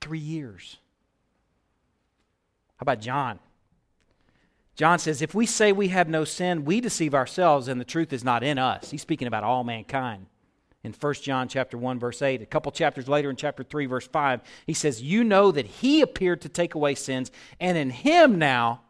[0.00, 0.76] 3 years.
[2.76, 3.40] How about John?
[4.76, 8.12] John says, If we say we have no sin, we deceive ourselves and the truth
[8.12, 8.90] is not in us.
[8.90, 10.26] He's speaking about all mankind.
[10.82, 14.06] In 1 John chapter 1 verse 8, a couple chapters later in chapter 3 verse
[14.06, 18.38] 5, he says, "You know that he appeared to take away sins, and in him
[18.38, 18.82] now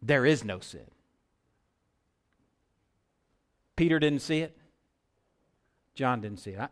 [0.00, 0.86] there is no sin."
[3.74, 4.56] Peter didn't see it.
[5.94, 6.70] John didn't see it.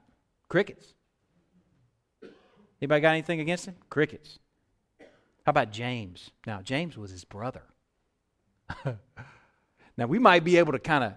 [0.49, 0.95] Crickets.
[2.81, 3.77] Anybody got anything against him?
[3.91, 4.39] Crickets.
[5.45, 6.31] How about James?
[6.47, 7.63] Now, James was his brother.
[9.97, 11.13] now, we might be able to kind of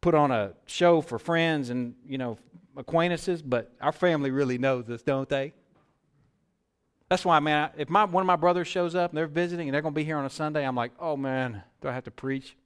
[0.00, 2.38] put on a show for friends and, you know,
[2.76, 5.52] acquaintances, but our family really knows this, don't they?
[7.08, 9.74] That's why, man, if my, one of my brothers shows up and they're visiting and
[9.74, 12.04] they're going to be here on a Sunday, I'm like, oh, man, do I have
[12.04, 12.56] to preach?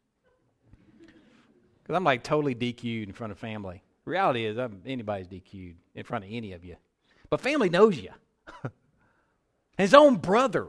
[1.83, 3.83] Because I'm like totally DQ'd in front of family.
[4.04, 6.76] reality is, I'm, anybody's DQ'd in front of any of you.
[7.30, 8.11] But family knows you.
[9.76, 10.68] His own brother,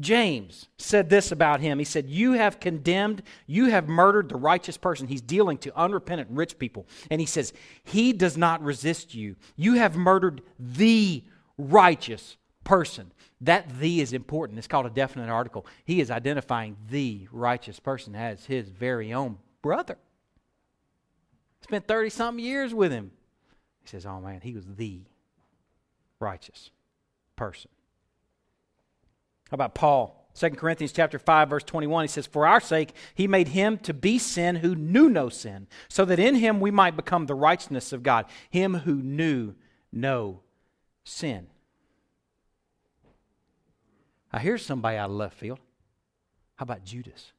[0.00, 1.78] James, said this about him.
[1.78, 5.06] He said, You have condemned, you have murdered the righteous person.
[5.06, 6.86] He's dealing to unrepentant rich people.
[7.10, 7.52] And he says,
[7.84, 9.36] He does not resist you.
[9.56, 11.24] You have murdered the
[11.56, 13.12] righteous person.
[13.40, 14.58] That the is important.
[14.58, 15.66] It's called a definite article.
[15.84, 19.98] He is identifying the righteous person as his very own brother.
[21.62, 23.12] Spent 30 something years with him.
[23.82, 25.02] He says, Oh man, he was the
[26.18, 26.70] righteous
[27.36, 27.70] person.
[29.50, 30.28] How about Paul?
[30.34, 33.94] 2 Corinthians chapter 5 verse 21 he says for our sake he made him to
[33.94, 37.90] be sin who knew no sin so that in him we might become the righteousness
[37.90, 39.54] of God him who knew
[39.90, 40.40] no
[41.04, 41.46] sin.
[44.32, 45.60] I hear somebody out of left field.
[46.56, 47.32] How about Judas?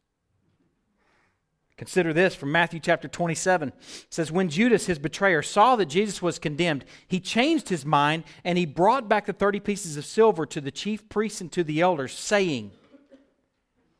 [1.77, 3.69] Consider this from Matthew chapter 27.
[3.69, 3.75] It
[4.09, 8.57] says, When Judas, his betrayer, saw that Jesus was condemned, he changed his mind and
[8.57, 11.81] he brought back the 30 pieces of silver to the chief priests and to the
[11.81, 12.71] elders, saying,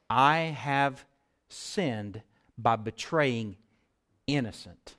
[0.10, 1.06] I have
[1.50, 2.24] sinned
[2.58, 3.58] by betraying
[4.26, 4.96] innocent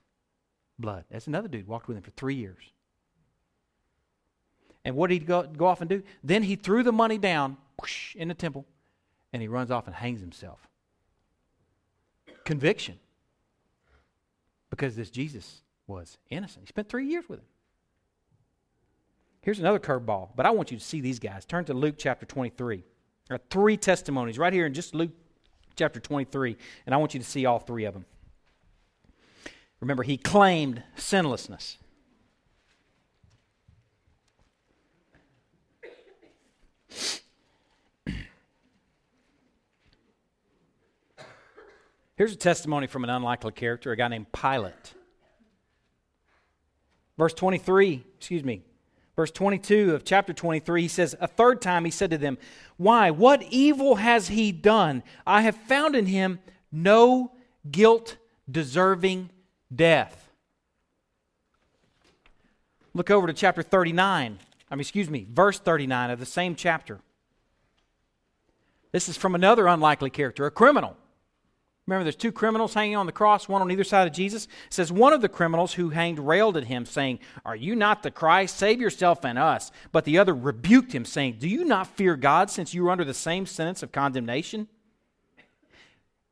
[0.79, 1.05] blood.
[1.11, 2.63] That's another dude walked with him for three years.
[4.85, 6.05] And what did he go, go off and do?
[6.23, 8.65] Then he threw the money down whoosh, in the temple
[9.33, 10.69] and he runs off and hangs himself.
[12.49, 12.99] Conviction.
[14.71, 16.65] Because this Jesus was innocent.
[16.65, 17.45] He spent three years with him.
[19.43, 21.45] Here's another curveball, but I want you to see these guys.
[21.45, 22.83] Turn to Luke chapter 23.
[23.29, 25.11] There are three testimonies right here in just Luke
[25.77, 26.57] chapter 23,
[26.87, 28.07] and I want you to see all three of them.
[29.81, 31.77] Remember, he claimed sinlessness.
[42.19, 44.95] Here's a testimony from an unlikely character, a guy named Pilate.
[47.17, 48.63] Verse 23, excuse me,
[49.15, 52.37] verse 22 of chapter 23, he says, A third time he said to them,
[52.77, 53.13] Why?
[53.13, 55.05] What evil has he done?
[55.29, 56.41] I have found in him
[56.73, 57.31] no
[57.71, 58.17] guilt
[58.51, 59.31] deserving
[59.73, 60.33] death.
[62.95, 64.41] Look over to chapter 39.
[64.69, 66.99] I mean, excuse me, verse 39 of the same chapter.
[68.91, 70.97] This is from another unlikely character, a criminal.
[71.89, 74.45] Remember, there's two criminals hanging on the cross, one on either side of Jesus.
[74.45, 78.03] It says, One of the criminals who hanged railed at him, saying, Are you not
[78.03, 78.59] the Christ?
[78.59, 79.73] Save yourself and us.
[79.91, 83.07] But the other rebuked him, saying, Do you not fear God, since you are under
[83.07, 84.69] the same sentence of condemnation?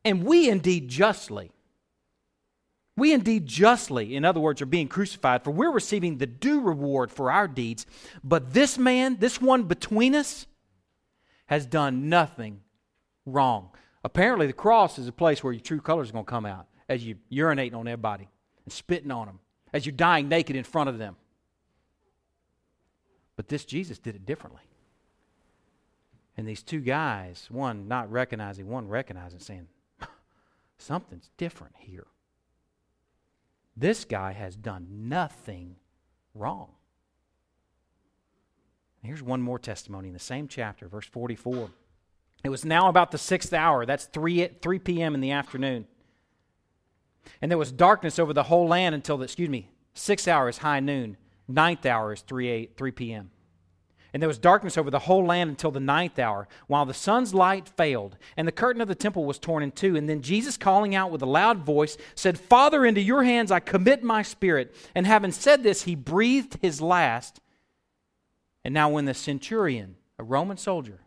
[0.04, 1.52] And we indeed justly,
[2.94, 7.10] we indeed justly, in other words, are being crucified, for we're receiving the due reward
[7.10, 7.86] for our deeds.
[8.22, 10.46] But this man, this one between us,
[11.46, 12.60] has done nothing
[13.24, 13.70] wrong.
[14.06, 16.68] Apparently, the cross is a place where your true colors are going to come out
[16.88, 18.28] as you urinating on everybody
[18.64, 19.40] and spitting on them,
[19.72, 21.16] as you're dying naked in front of them.
[23.34, 24.62] But this Jesus did it differently.
[26.36, 29.66] And these two guys, one not recognizing, one recognizing, saying,
[30.78, 32.06] something's different here.
[33.76, 35.74] This guy has done nothing
[36.32, 36.68] wrong.
[39.02, 41.70] Here's one more testimony in the same chapter, verse 44.
[42.44, 43.87] It was now about the sixth hour.
[43.87, 45.14] That's 3, 3 p.m.
[45.14, 45.87] in the afternoon.
[47.40, 50.59] And there was darkness over the whole land until, the, excuse me, sixth hour is
[50.59, 51.16] high noon.
[51.49, 53.31] Ninth hour is 3, 8, 3 p.m.
[54.12, 57.35] And there was darkness over the whole land until the ninth hour, while the sun's
[57.35, 59.94] light failed, and the curtain of the temple was torn in two.
[59.94, 63.61] And then Jesus, calling out with a loud voice, said, Father, into your hands I
[63.61, 64.75] commit my spirit.
[64.94, 67.40] And having said this, he breathed his last.
[68.64, 71.01] And now, when the centurion, a Roman soldier,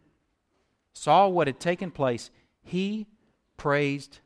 [0.94, 3.08] saw what had taken place, he
[3.58, 4.20] praised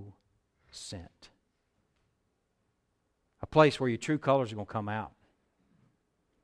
[3.41, 5.11] A place where your true colors are going to come out.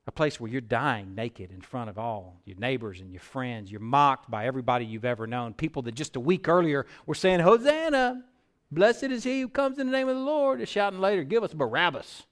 [0.06, 3.72] A place where you're dying naked in front of all your neighbors and your friends.
[3.72, 5.54] You're mocked by everybody you've ever known.
[5.54, 8.24] People that just a week earlier were saying, Hosanna,
[8.72, 10.60] blessed is he who comes in the name of the Lord.
[10.60, 12.24] They're shouting later, Give us Barabbas.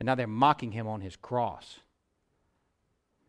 [0.00, 1.80] And now they're mocking him on his cross.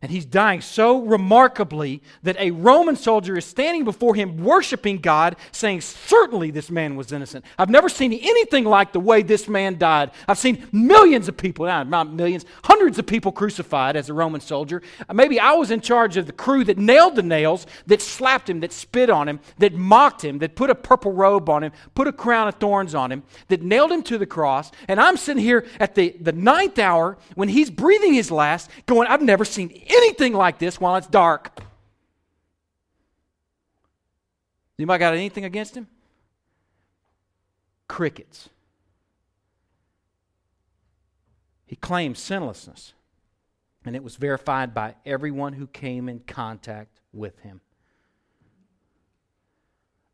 [0.02, 5.36] And he's dying so remarkably that a Roman soldier is standing before him, worshiping God,
[5.52, 7.44] saying, Certainly this man was innocent.
[7.56, 10.10] I've never seen anything like the way this man died.
[10.26, 14.82] I've seen millions of people, not millions, hundreds of people crucified as a Roman soldier.
[15.12, 18.58] Maybe I was in charge of the crew that nailed the nails, that slapped him,
[18.60, 22.08] that spit on him, that mocked him, that put a purple robe on him, put
[22.08, 24.72] a crown of thorns on him, that nailed him to the cross.
[24.88, 29.06] And I'm sitting here at the, the ninth hour when he's breathing his last, going,
[29.06, 31.62] I've never seen anything like this while it's dark.
[34.78, 35.86] Anybody got anything against him?
[37.88, 38.48] Crickets.
[41.66, 42.92] He claimed sinlessness,
[43.84, 47.60] and it was verified by everyone who came in contact with him.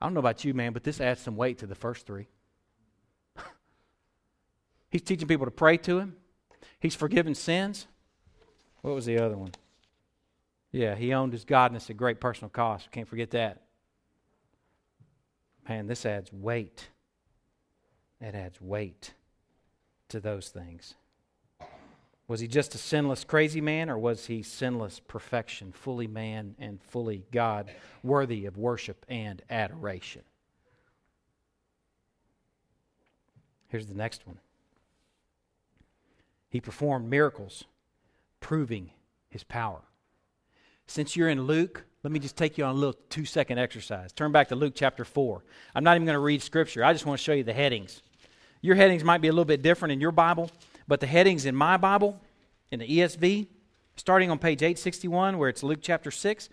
[0.01, 2.29] I don't know about you, man, but this adds some weight to the first three.
[4.91, 6.17] He's teaching people to pray to him.
[6.79, 7.87] He's forgiven sins.
[8.83, 9.53] What was the other one?
[10.71, 12.91] Yeah, he owned his godness at great personal cost.
[12.91, 13.63] Can't forget that.
[15.69, 16.89] Man, this adds weight.
[18.21, 19.15] It adds weight
[20.09, 20.95] to those things.
[22.27, 26.83] Was he just a sinless, crazy man, or was he sinless perfection, fully man and
[26.83, 27.71] fully God,
[28.03, 30.23] worthy of worship and adoration?
[33.69, 34.39] Here's the next one.
[36.51, 37.65] He performed miracles,
[38.41, 38.91] proving
[39.29, 39.83] his power.
[40.89, 44.13] Since you're in Luke, let me just take you on a little two second exercise.
[44.13, 45.45] Turn back to Luke chapter 4.
[45.75, 48.03] I'm not even going to read scripture, I just want to show you the headings.
[48.61, 50.51] Your headings might be a little bit different in your Bible,
[50.89, 52.21] but the headings in my Bible,
[52.73, 53.47] in the ESV,
[53.95, 56.49] starting on page 861, where it's Luke chapter 6,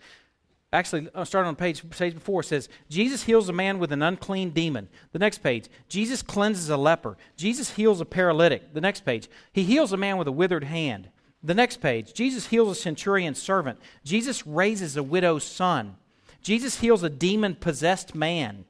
[0.72, 4.50] Actually, uh, starting on page, page it says, Jesus heals a man with an unclean
[4.50, 4.88] demon.
[5.12, 7.16] The next page, Jesus cleanses a leper.
[7.36, 8.74] Jesus heals a paralytic.
[8.74, 11.08] The next page, he heals a man with a withered hand.
[11.42, 13.78] The next page, Jesus heals a centurion's servant.
[14.04, 15.96] Jesus raises a widow's son.
[16.42, 18.64] Jesus heals a demon possessed man.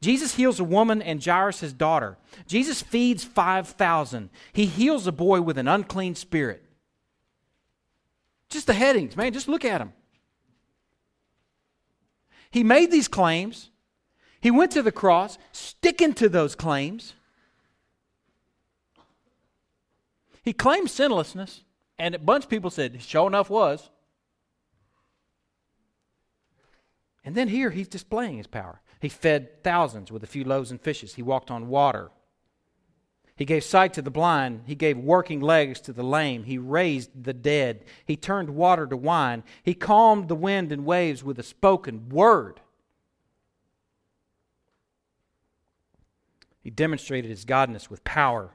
[0.00, 2.18] Jesus heals a woman and Jairus' daughter.
[2.46, 4.30] Jesus feeds 5,000.
[4.52, 6.62] He heals a boy with an unclean spirit.
[8.48, 9.92] Just the headings, man, just look at them.
[12.50, 13.70] He made these claims.
[14.40, 17.14] He went to the cross, sticking to those claims.
[20.42, 21.62] He claimed sinlessness,
[21.98, 23.90] and a bunch of people said, sure enough was.
[27.24, 28.80] And then here he's displaying his power.
[29.00, 31.14] He fed thousands with a few loaves and fishes.
[31.14, 32.10] He walked on water.
[33.36, 34.62] He gave sight to the blind.
[34.66, 36.44] He gave working legs to the lame.
[36.44, 37.84] He raised the dead.
[38.04, 39.44] He turned water to wine.
[39.62, 42.60] He calmed the wind and waves with a spoken word.
[46.60, 48.50] He demonstrated his godness with power,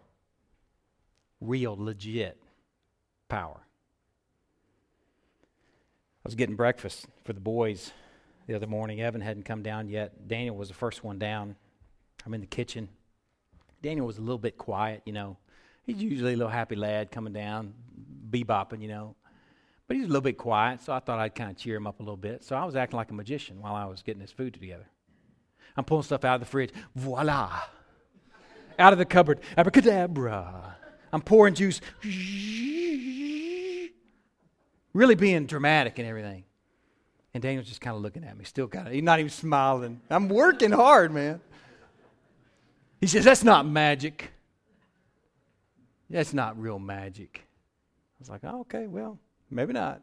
[1.39, 2.42] real, legit
[3.29, 3.61] power.
[6.25, 7.91] I was getting breakfast for the boys
[8.47, 9.01] the other morning.
[9.01, 10.27] Evan hadn't come down yet.
[10.27, 11.55] Daniel was the first one down.
[12.25, 12.89] I'm in the kitchen.
[13.81, 15.37] Daniel was a little bit quiet, you know.
[15.83, 17.73] He's usually a little happy lad coming down,
[18.29, 19.15] bebopping, you know.
[19.87, 21.99] But he's a little bit quiet, so I thought I'd kind of cheer him up
[21.99, 22.43] a little bit.
[22.43, 24.87] So I was acting like a magician while I was getting his food together.
[25.75, 26.71] I'm pulling stuff out of the fridge.
[26.95, 27.61] Voila!
[28.79, 29.41] Out of the cupboard.
[29.57, 30.77] Abracadabra.
[31.13, 31.79] I'm pouring juice.
[34.95, 36.43] Really being dramatic and everything.
[37.33, 40.01] And Daniel's just kind of looking at me, still kind of, he's not even smiling.
[40.07, 41.41] I'm working hard, man.
[43.01, 44.31] He says, That's not magic.
[46.13, 47.41] That's not real magic.
[47.43, 49.17] I was like, oh, okay, well,
[49.49, 50.01] maybe not.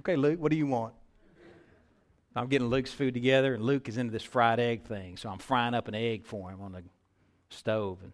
[0.00, 0.92] Okay, Luke, what do you want?
[2.36, 5.16] I'm getting Luke's food together, and Luke is into this fried egg thing.
[5.16, 6.82] So I'm frying up an egg for him on the
[7.48, 8.00] stove.
[8.02, 8.12] And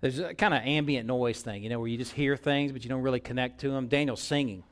[0.00, 2.84] there's a kind of ambient noise thing, you know, where you just hear things, but
[2.84, 3.88] you don't really connect to them.
[3.88, 4.64] Daniel's singing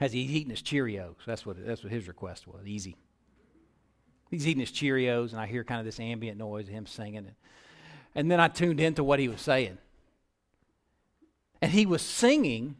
[0.00, 1.14] as he's eating his Cheerios.
[1.26, 2.66] That's what, that's what his request was.
[2.66, 2.96] Easy.
[4.30, 7.30] He's eating his Cheerios, and I hear kind of this ambient noise of him singing.
[8.14, 9.78] And then I tuned into what he was saying.
[11.62, 12.76] And he was singing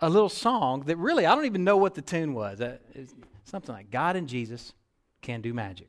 [0.00, 2.60] a little song that really, I don't even know what the tune was.
[3.44, 4.72] Something like God and Jesus
[5.22, 5.88] can do magic.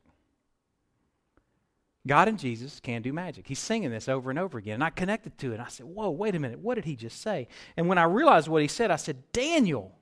[2.07, 3.47] God and Jesus can do magic.
[3.47, 4.75] He's singing this over and over again.
[4.75, 5.59] And I connected to it.
[5.59, 6.59] I said, Whoa, wait a minute.
[6.59, 7.47] What did he just say?
[7.77, 9.95] And when I realized what he said, I said, Daniel,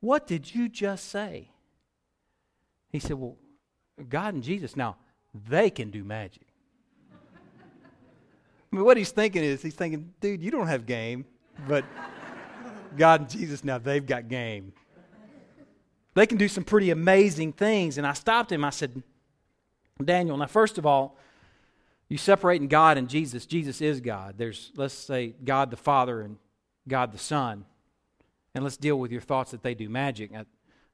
[0.00, 1.50] what did you just say?
[2.90, 3.36] He said, Well,
[4.08, 4.96] God and Jesus, now,
[5.48, 6.46] they can do magic.
[8.72, 11.26] I mean, what he's thinking is, he's thinking, dude, you don't have game,
[11.68, 11.84] but
[12.96, 14.72] God and Jesus, now they've got game.
[16.14, 17.98] They can do some pretty amazing things.
[17.98, 18.64] And I stopped him.
[18.64, 19.02] I said,
[20.02, 21.16] Daniel, now, first of all,
[22.08, 23.46] you separating God and Jesus.
[23.46, 24.34] Jesus is God.
[24.36, 26.36] There's, let's say, God the Father and
[26.86, 27.64] God the Son.
[28.54, 30.30] And let's deal with your thoughts that they do magic.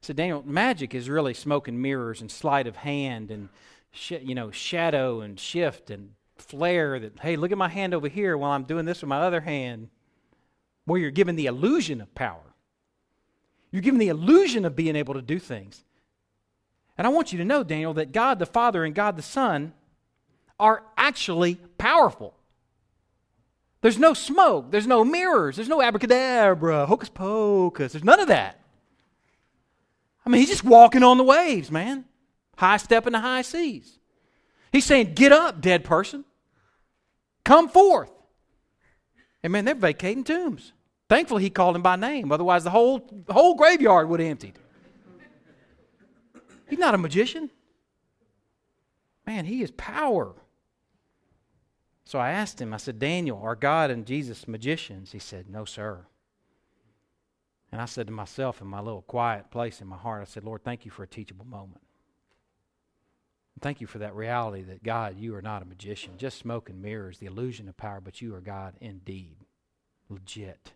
[0.01, 3.49] So Daniel, magic is really smoke and mirrors and sleight of hand and
[3.91, 6.99] sh- you know shadow and shift and flare.
[6.99, 9.41] That hey, look at my hand over here while I'm doing this with my other
[9.41, 9.89] hand.
[10.85, 12.55] Where you're given the illusion of power.
[13.71, 15.83] You're given the illusion of being able to do things.
[16.99, 19.71] And I want you to know, Daniel, that God the Father and God the Son
[20.59, 22.35] are actually powerful.
[23.79, 28.59] There's no smoke, there's no mirrors, there's no abracadabra, hocus pocus, there's none of that.
[30.25, 32.03] I mean, he's just walking on the waves, man.
[32.57, 33.97] High step the high seas.
[34.73, 36.25] He's saying, Get up, dead person.
[37.45, 38.11] Come forth.
[39.41, 40.73] And man, they're vacating tombs.
[41.07, 42.33] Thankfully, he called him by name.
[42.33, 44.59] Otherwise, the whole, whole graveyard would have emptied.
[46.69, 47.49] He's not a magician.
[49.25, 50.35] Man, he is power.
[52.05, 55.11] So I asked him, I said, Daniel, are God and Jesus magicians?
[55.11, 56.05] He said, No, sir.
[57.71, 60.43] And I said to myself in my little quiet place in my heart, I said,
[60.43, 61.81] Lord, thank you for a teachable moment.
[63.61, 66.81] Thank you for that reality that God, you are not a magician, just smoke and
[66.81, 69.35] mirrors, the illusion of power, but you are God indeed,
[70.07, 70.71] legit.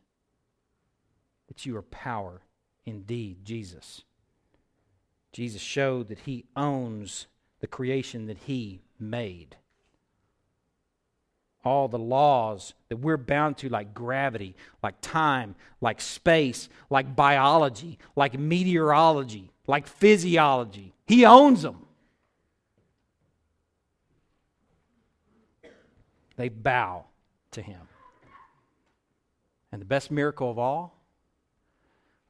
[1.47, 2.41] That you are power
[2.85, 4.03] indeed, Jesus.
[5.33, 7.27] Jesus showed that he owns
[7.59, 9.57] the creation that he made
[11.65, 17.97] all the laws that we're bound to, like gravity, like time, like space, like biology,
[18.15, 20.93] like meteorology, like physiology.
[21.07, 21.85] He owns them.
[26.35, 27.05] They bow
[27.51, 27.81] to him.
[29.71, 30.99] And the best miracle of all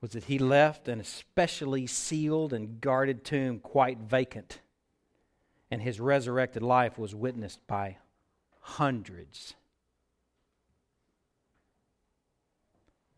[0.04, 4.60] was that he left an especially sealed and guarded tomb quite vacant,
[5.72, 7.96] and his resurrected life was witnessed by
[8.60, 9.54] hundreds.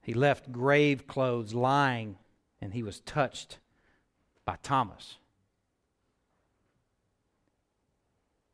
[0.03, 2.19] He left grave clothes lying,
[2.61, 3.57] and he was touched
[4.45, 5.17] by Thomas.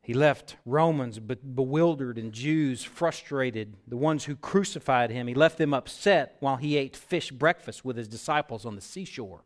[0.02, 5.28] He left Romans bewildered and Jews frustrated, the ones who crucified him.
[5.28, 9.44] He left them upset while he ate fish breakfast with his disciples on the seashore.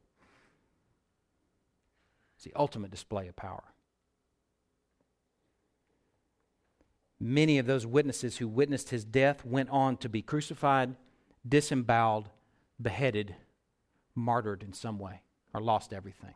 [2.37, 3.65] It's the ultimate display of power.
[7.21, 10.97] Many of those witnesses who witnessed his death went on to be crucified,
[11.47, 12.31] disemboweled,
[12.81, 13.37] beheaded,
[14.15, 15.21] martyred in some way,
[15.53, 16.35] or lost everything.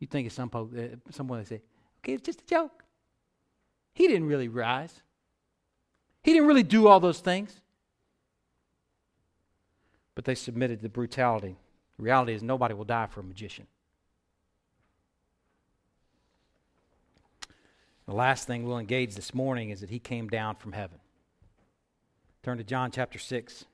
[0.00, 1.62] You think of some, uh, someone they say,
[2.06, 2.84] It's just a joke.
[3.94, 5.02] He didn't really rise,
[6.22, 7.60] he didn't really do all those things.
[10.14, 11.56] But they submitted to the brutality.
[11.96, 13.66] The reality is, nobody will die for a magician.
[18.06, 20.98] The last thing we'll engage this morning is that he came down from heaven.
[22.42, 23.64] Turn to John chapter 6.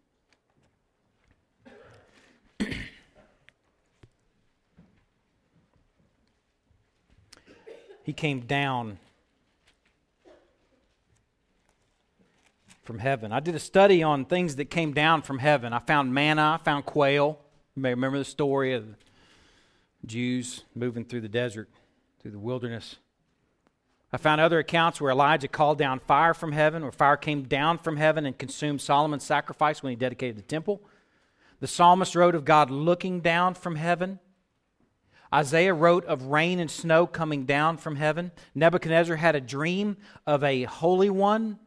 [8.03, 8.98] He came down
[12.82, 13.32] from heaven.
[13.32, 15.72] I did a study on things that came down from heaven.
[15.72, 17.38] I found manna, I found quail.
[17.76, 18.96] You may remember the story of the
[20.07, 21.68] Jews moving through the desert,
[22.20, 22.96] through the wilderness.
[24.12, 27.78] I found other accounts where Elijah called down fire from heaven, where fire came down
[27.78, 30.82] from heaven and consumed Solomon's sacrifice when he dedicated the temple.
[31.61, 34.18] The psalmist wrote of God looking down from heaven.
[35.33, 38.33] Isaiah wrote of rain and snow coming down from heaven.
[38.55, 41.59] Nebuchadnezzar had a dream of a holy one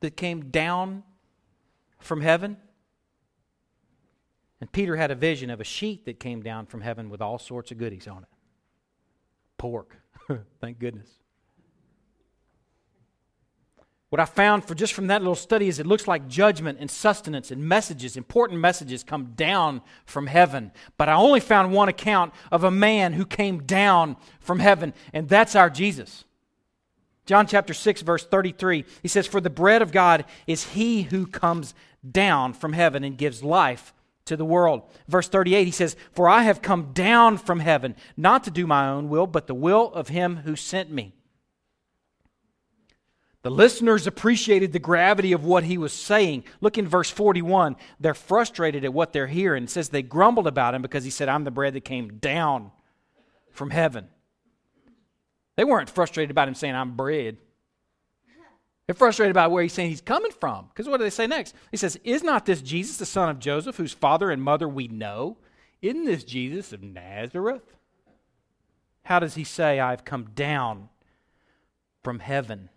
[0.00, 1.02] that came down
[1.98, 2.56] from heaven.
[4.60, 7.38] And Peter had a vision of a sheet that came down from heaven with all
[7.38, 8.28] sorts of goodies on it.
[9.58, 9.96] Pork.
[10.60, 11.08] Thank goodness.
[14.14, 16.88] What I found for just from that little study is it looks like judgment and
[16.88, 20.70] sustenance and messages, important messages come down from heaven.
[20.96, 25.28] But I only found one account of a man who came down from heaven, and
[25.28, 26.22] that's our Jesus.
[27.26, 31.26] John chapter 6, verse 33, he says, For the bread of God is he who
[31.26, 31.74] comes
[32.08, 33.92] down from heaven and gives life
[34.26, 34.82] to the world.
[35.08, 38.88] Verse 38, he says, For I have come down from heaven, not to do my
[38.88, 41.14] own will, but the will of him who sent me.
[43.44, 46.44] The listeners appreciated the gravity of what he was saying.
[46.62, 47.76] Look in verse 41.
[48.00, 49.64] They're frustrated at what they're hearing.
[49.64, 52.72] It says they grumbled about him because he said, I'm the bread that came down
[53.50, 54.08] from heaven.
[55.56, 57.36] They weren't frustrated about him saying, I'm bread.
[58.86, 60.68] They're frustrated about where he's saying he's coming from.
[60.68, 61.54] Because what do they say next?
[61.70, 64.88] He says, Is not this Jesus, the son of Joseph, whose father and mother we
[64.88, 65.36] know?
[65.82, 67.76] Isn't this Jesus of Nazareth?
[69.02, 70.88] How does he say, I've come down
[72.02, 72.70] from heaven?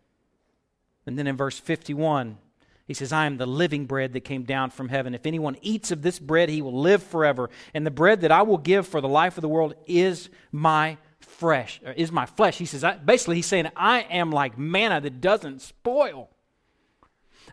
[1.08, 2.38] And then in verse 51,
[2.86, 5.16] he says, I am the living bread that came down from heaven.
[5.16, 7.50] If anyone eats of this bread, he will live forever.
[7.74, 10.98] And the bread that I will give for the life of the world is my
[11.20, 12.58] fresh, is my flesh.
[12.58, 16.30] He says, I, basically, he's saying, I am like manna that doesn't spoil.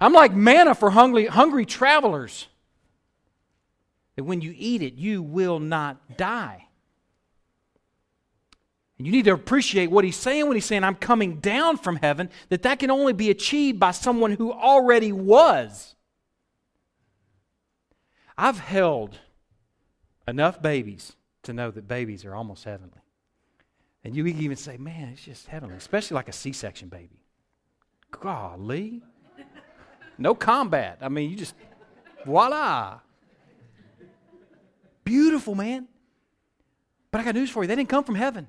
[0.00, 2.48] I'm like manna for hungry, hungry travelers.
[4.16, 6.66] That when you eat it, you will not die.
[8.96, 11.96] And you need to appreciate what he's saying when he's saying, I'm coming down from
[11.96, 15.96] heaven, that that can only be achieved by someone who already was.
[18.38, 19.18] I've held
[20.28, 23.00] enough babies to know that babies are almost heavenly.
[24.04, 27.20] And you can even say, man, it's just heavenly, especially like a C section baby.
[28.10, 29.02] Golly.
[30.18, 30.98] No combat.
[31.00, 31.54] I mean, you just,
[32.24, 33.00] voila.
[35.02, 35.88] Beautiful, man.
[37.10, 37.66] But I got news for you.
[37.66, 38.48] They didn't come from heaven.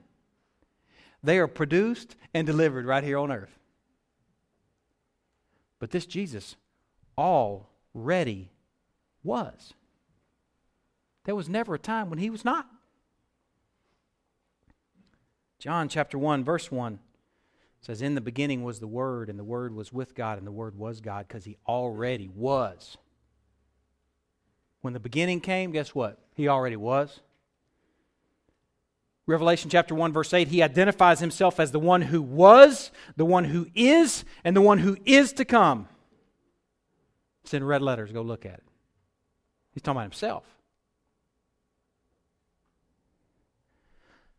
[1.26, 3.58] They are produced and delivered right here on earth.
[5.80, 6.56] But this Jesus
[7.18, 8.52] already
[9.24, 9.74] was.
[11.24, 12.68] There was never a time when he was not.
[15.58, 17.00] John chapter 1, verse 1
[17.82, 20.52] says, In the beginning was the Word, and the Word was with God, and the
[20.52, 22.98] Word was God, because he already was.
[24.82, 26.20] When the beginning came, guess what?
[26.36, 27.22] He already was.
[29.28, 33.46] Revelation chapter 1, verse 8, he identifies himself as the one who was, the one
[33.46, 35.88] who is, and the one who is to come.
[37.44, 38.12] It's in red letters.
[38.12, 38.64] Go look at it.
[39.74, 40.44] He's talking about himself.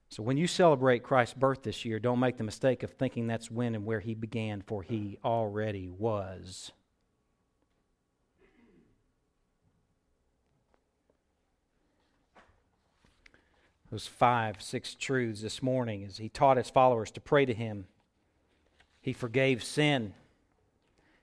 [0.08, 3.50] So when you celebrate Christ's birth this year, don't make the mistake of thinking that's
[3.50, 6.70] when and where he began, for he already was.
[13.90, 17.86] Those five, six truths this morning as he taught his followers to pray to him.
[19.00, 20.14] He forgave sin.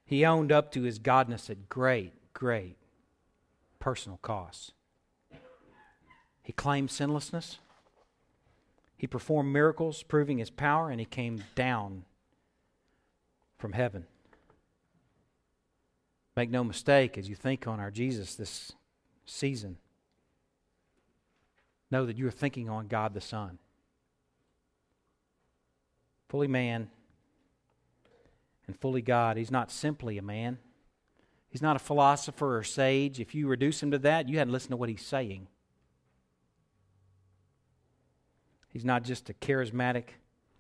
[0.05, 2.77] He owned up to his godness at great, great
[3.79, 4.73] personal cost.
[6.41, 7.57] He claimed sinlessness.
[8.97, 12.05] He performed miracles proving his power, and he came down
[13.57, 14.05] from heaven.
[16.35, 18.71] Make no mistake as you think on our Jesus this
[19.25, 19.77] season,
[21.93, 23.59] know that you are thinking on God the Son.
[26.27, 26.89] Fully man
[28.67, 29.37] and fully God.
[29.37, 30.57] He's not simply a man,
[31.49, 33.21] he's not a philosopher or sage.
[33.21, 35.47] If you reduce him to that, you hadn't listened to what he's saying.
[38.69, 40.05] He's not just a charismatic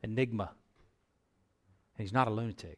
[0.03, 0.51] enigma.
[1.97, 2.77] He's not a lunatic.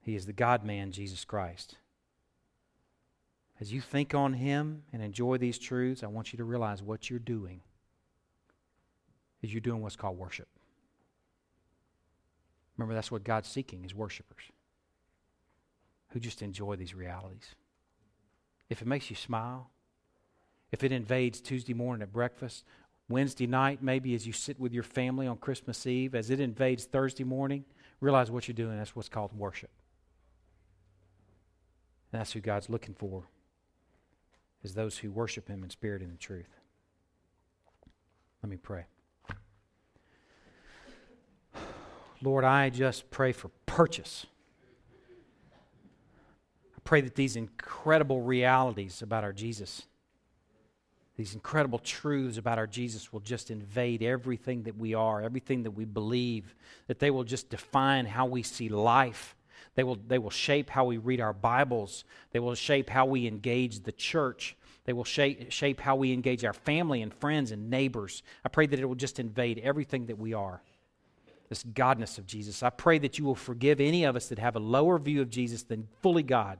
[0.00, 1.76] He is the God man, Jesus Christ.
[3.60, 7.10] As you think on him and enjoy these truths, I want you to realize what
[7.10, 7.60] you're doing
[9.42, 10.48] is you're doing what's called worship.
[12.76, 14.44] Remember, that's what God's seeking is worshipers
[16.10, 17.54] who just enjoy these realities.
[18.70, 19.70] If it makes you smile,
[20.70, 22.64] if it invades Tuesday morning at breakfast
[23.08, 26.84] Wednesday night, maybe as you sit with your family on Christmas Eve, as it invades
[26.84, 27.64] Thursday morning,
[28.00, 28.76] realize what you're doing.
[28.76, 29.70] That's what's called worship.
[32.12, 33.24] And that's who God's looking for,
[34.62, 36.48] is those who worship Him in spirit and in truth.
[38.42, 38.84] Let me pray.
[42.20, 44.26] Lord, I just pray for purchase.
[46.76, 49.82] I pray that these incredible realities about our Jesus
[51.18, 55.72] these incredible truths about our Jesus will just invade everything that we are, everything that
[55.72, 56.54] we believe,
[56.86, 59.34] that they will just define how we see life.
[59.74, 62.04] They will, they will shape how we read our Bibles.
[62.32, 64.56] They will shape how we engage the church.
[64.84, 68.22] They will shape, shape how we engage our family and friends and neighbors.
[68.44, 70.62] I pray that it will just invade everything that we are.
[71.48, 72.62] This godness of Jesus.
[72.62, 75.30] I pray that you will forgive any of us that have a lower view of
[75.30, 76.58] Jesus than fully God.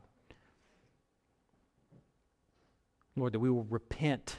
[3.16, 4.36] Lord, that we will repent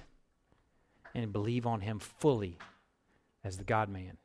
[1.14, 2.58] and believe on him fully
[3.44, 4.18] as the God man.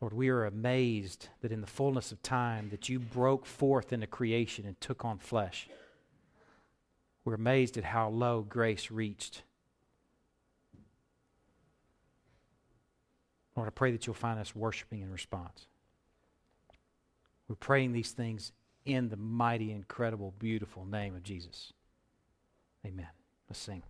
[0.00, 4.06] Lord, we are amazed that in the fullness of time that you broke forth into
[4.06, 5.68] creation and took on flesh.
[7.24, 9.42] We're amazed at how low grace reached.
[13.54, 15.66] Lord, I pray that you'll find us worshiping in response.
[17.46, 18.52] We're praying these things
[18.86, 21.74] in the mighty, incredible, beautiful name of Jesus.
[22.86, 23.08] Amen.
[23.48, 23.82] Let's sing.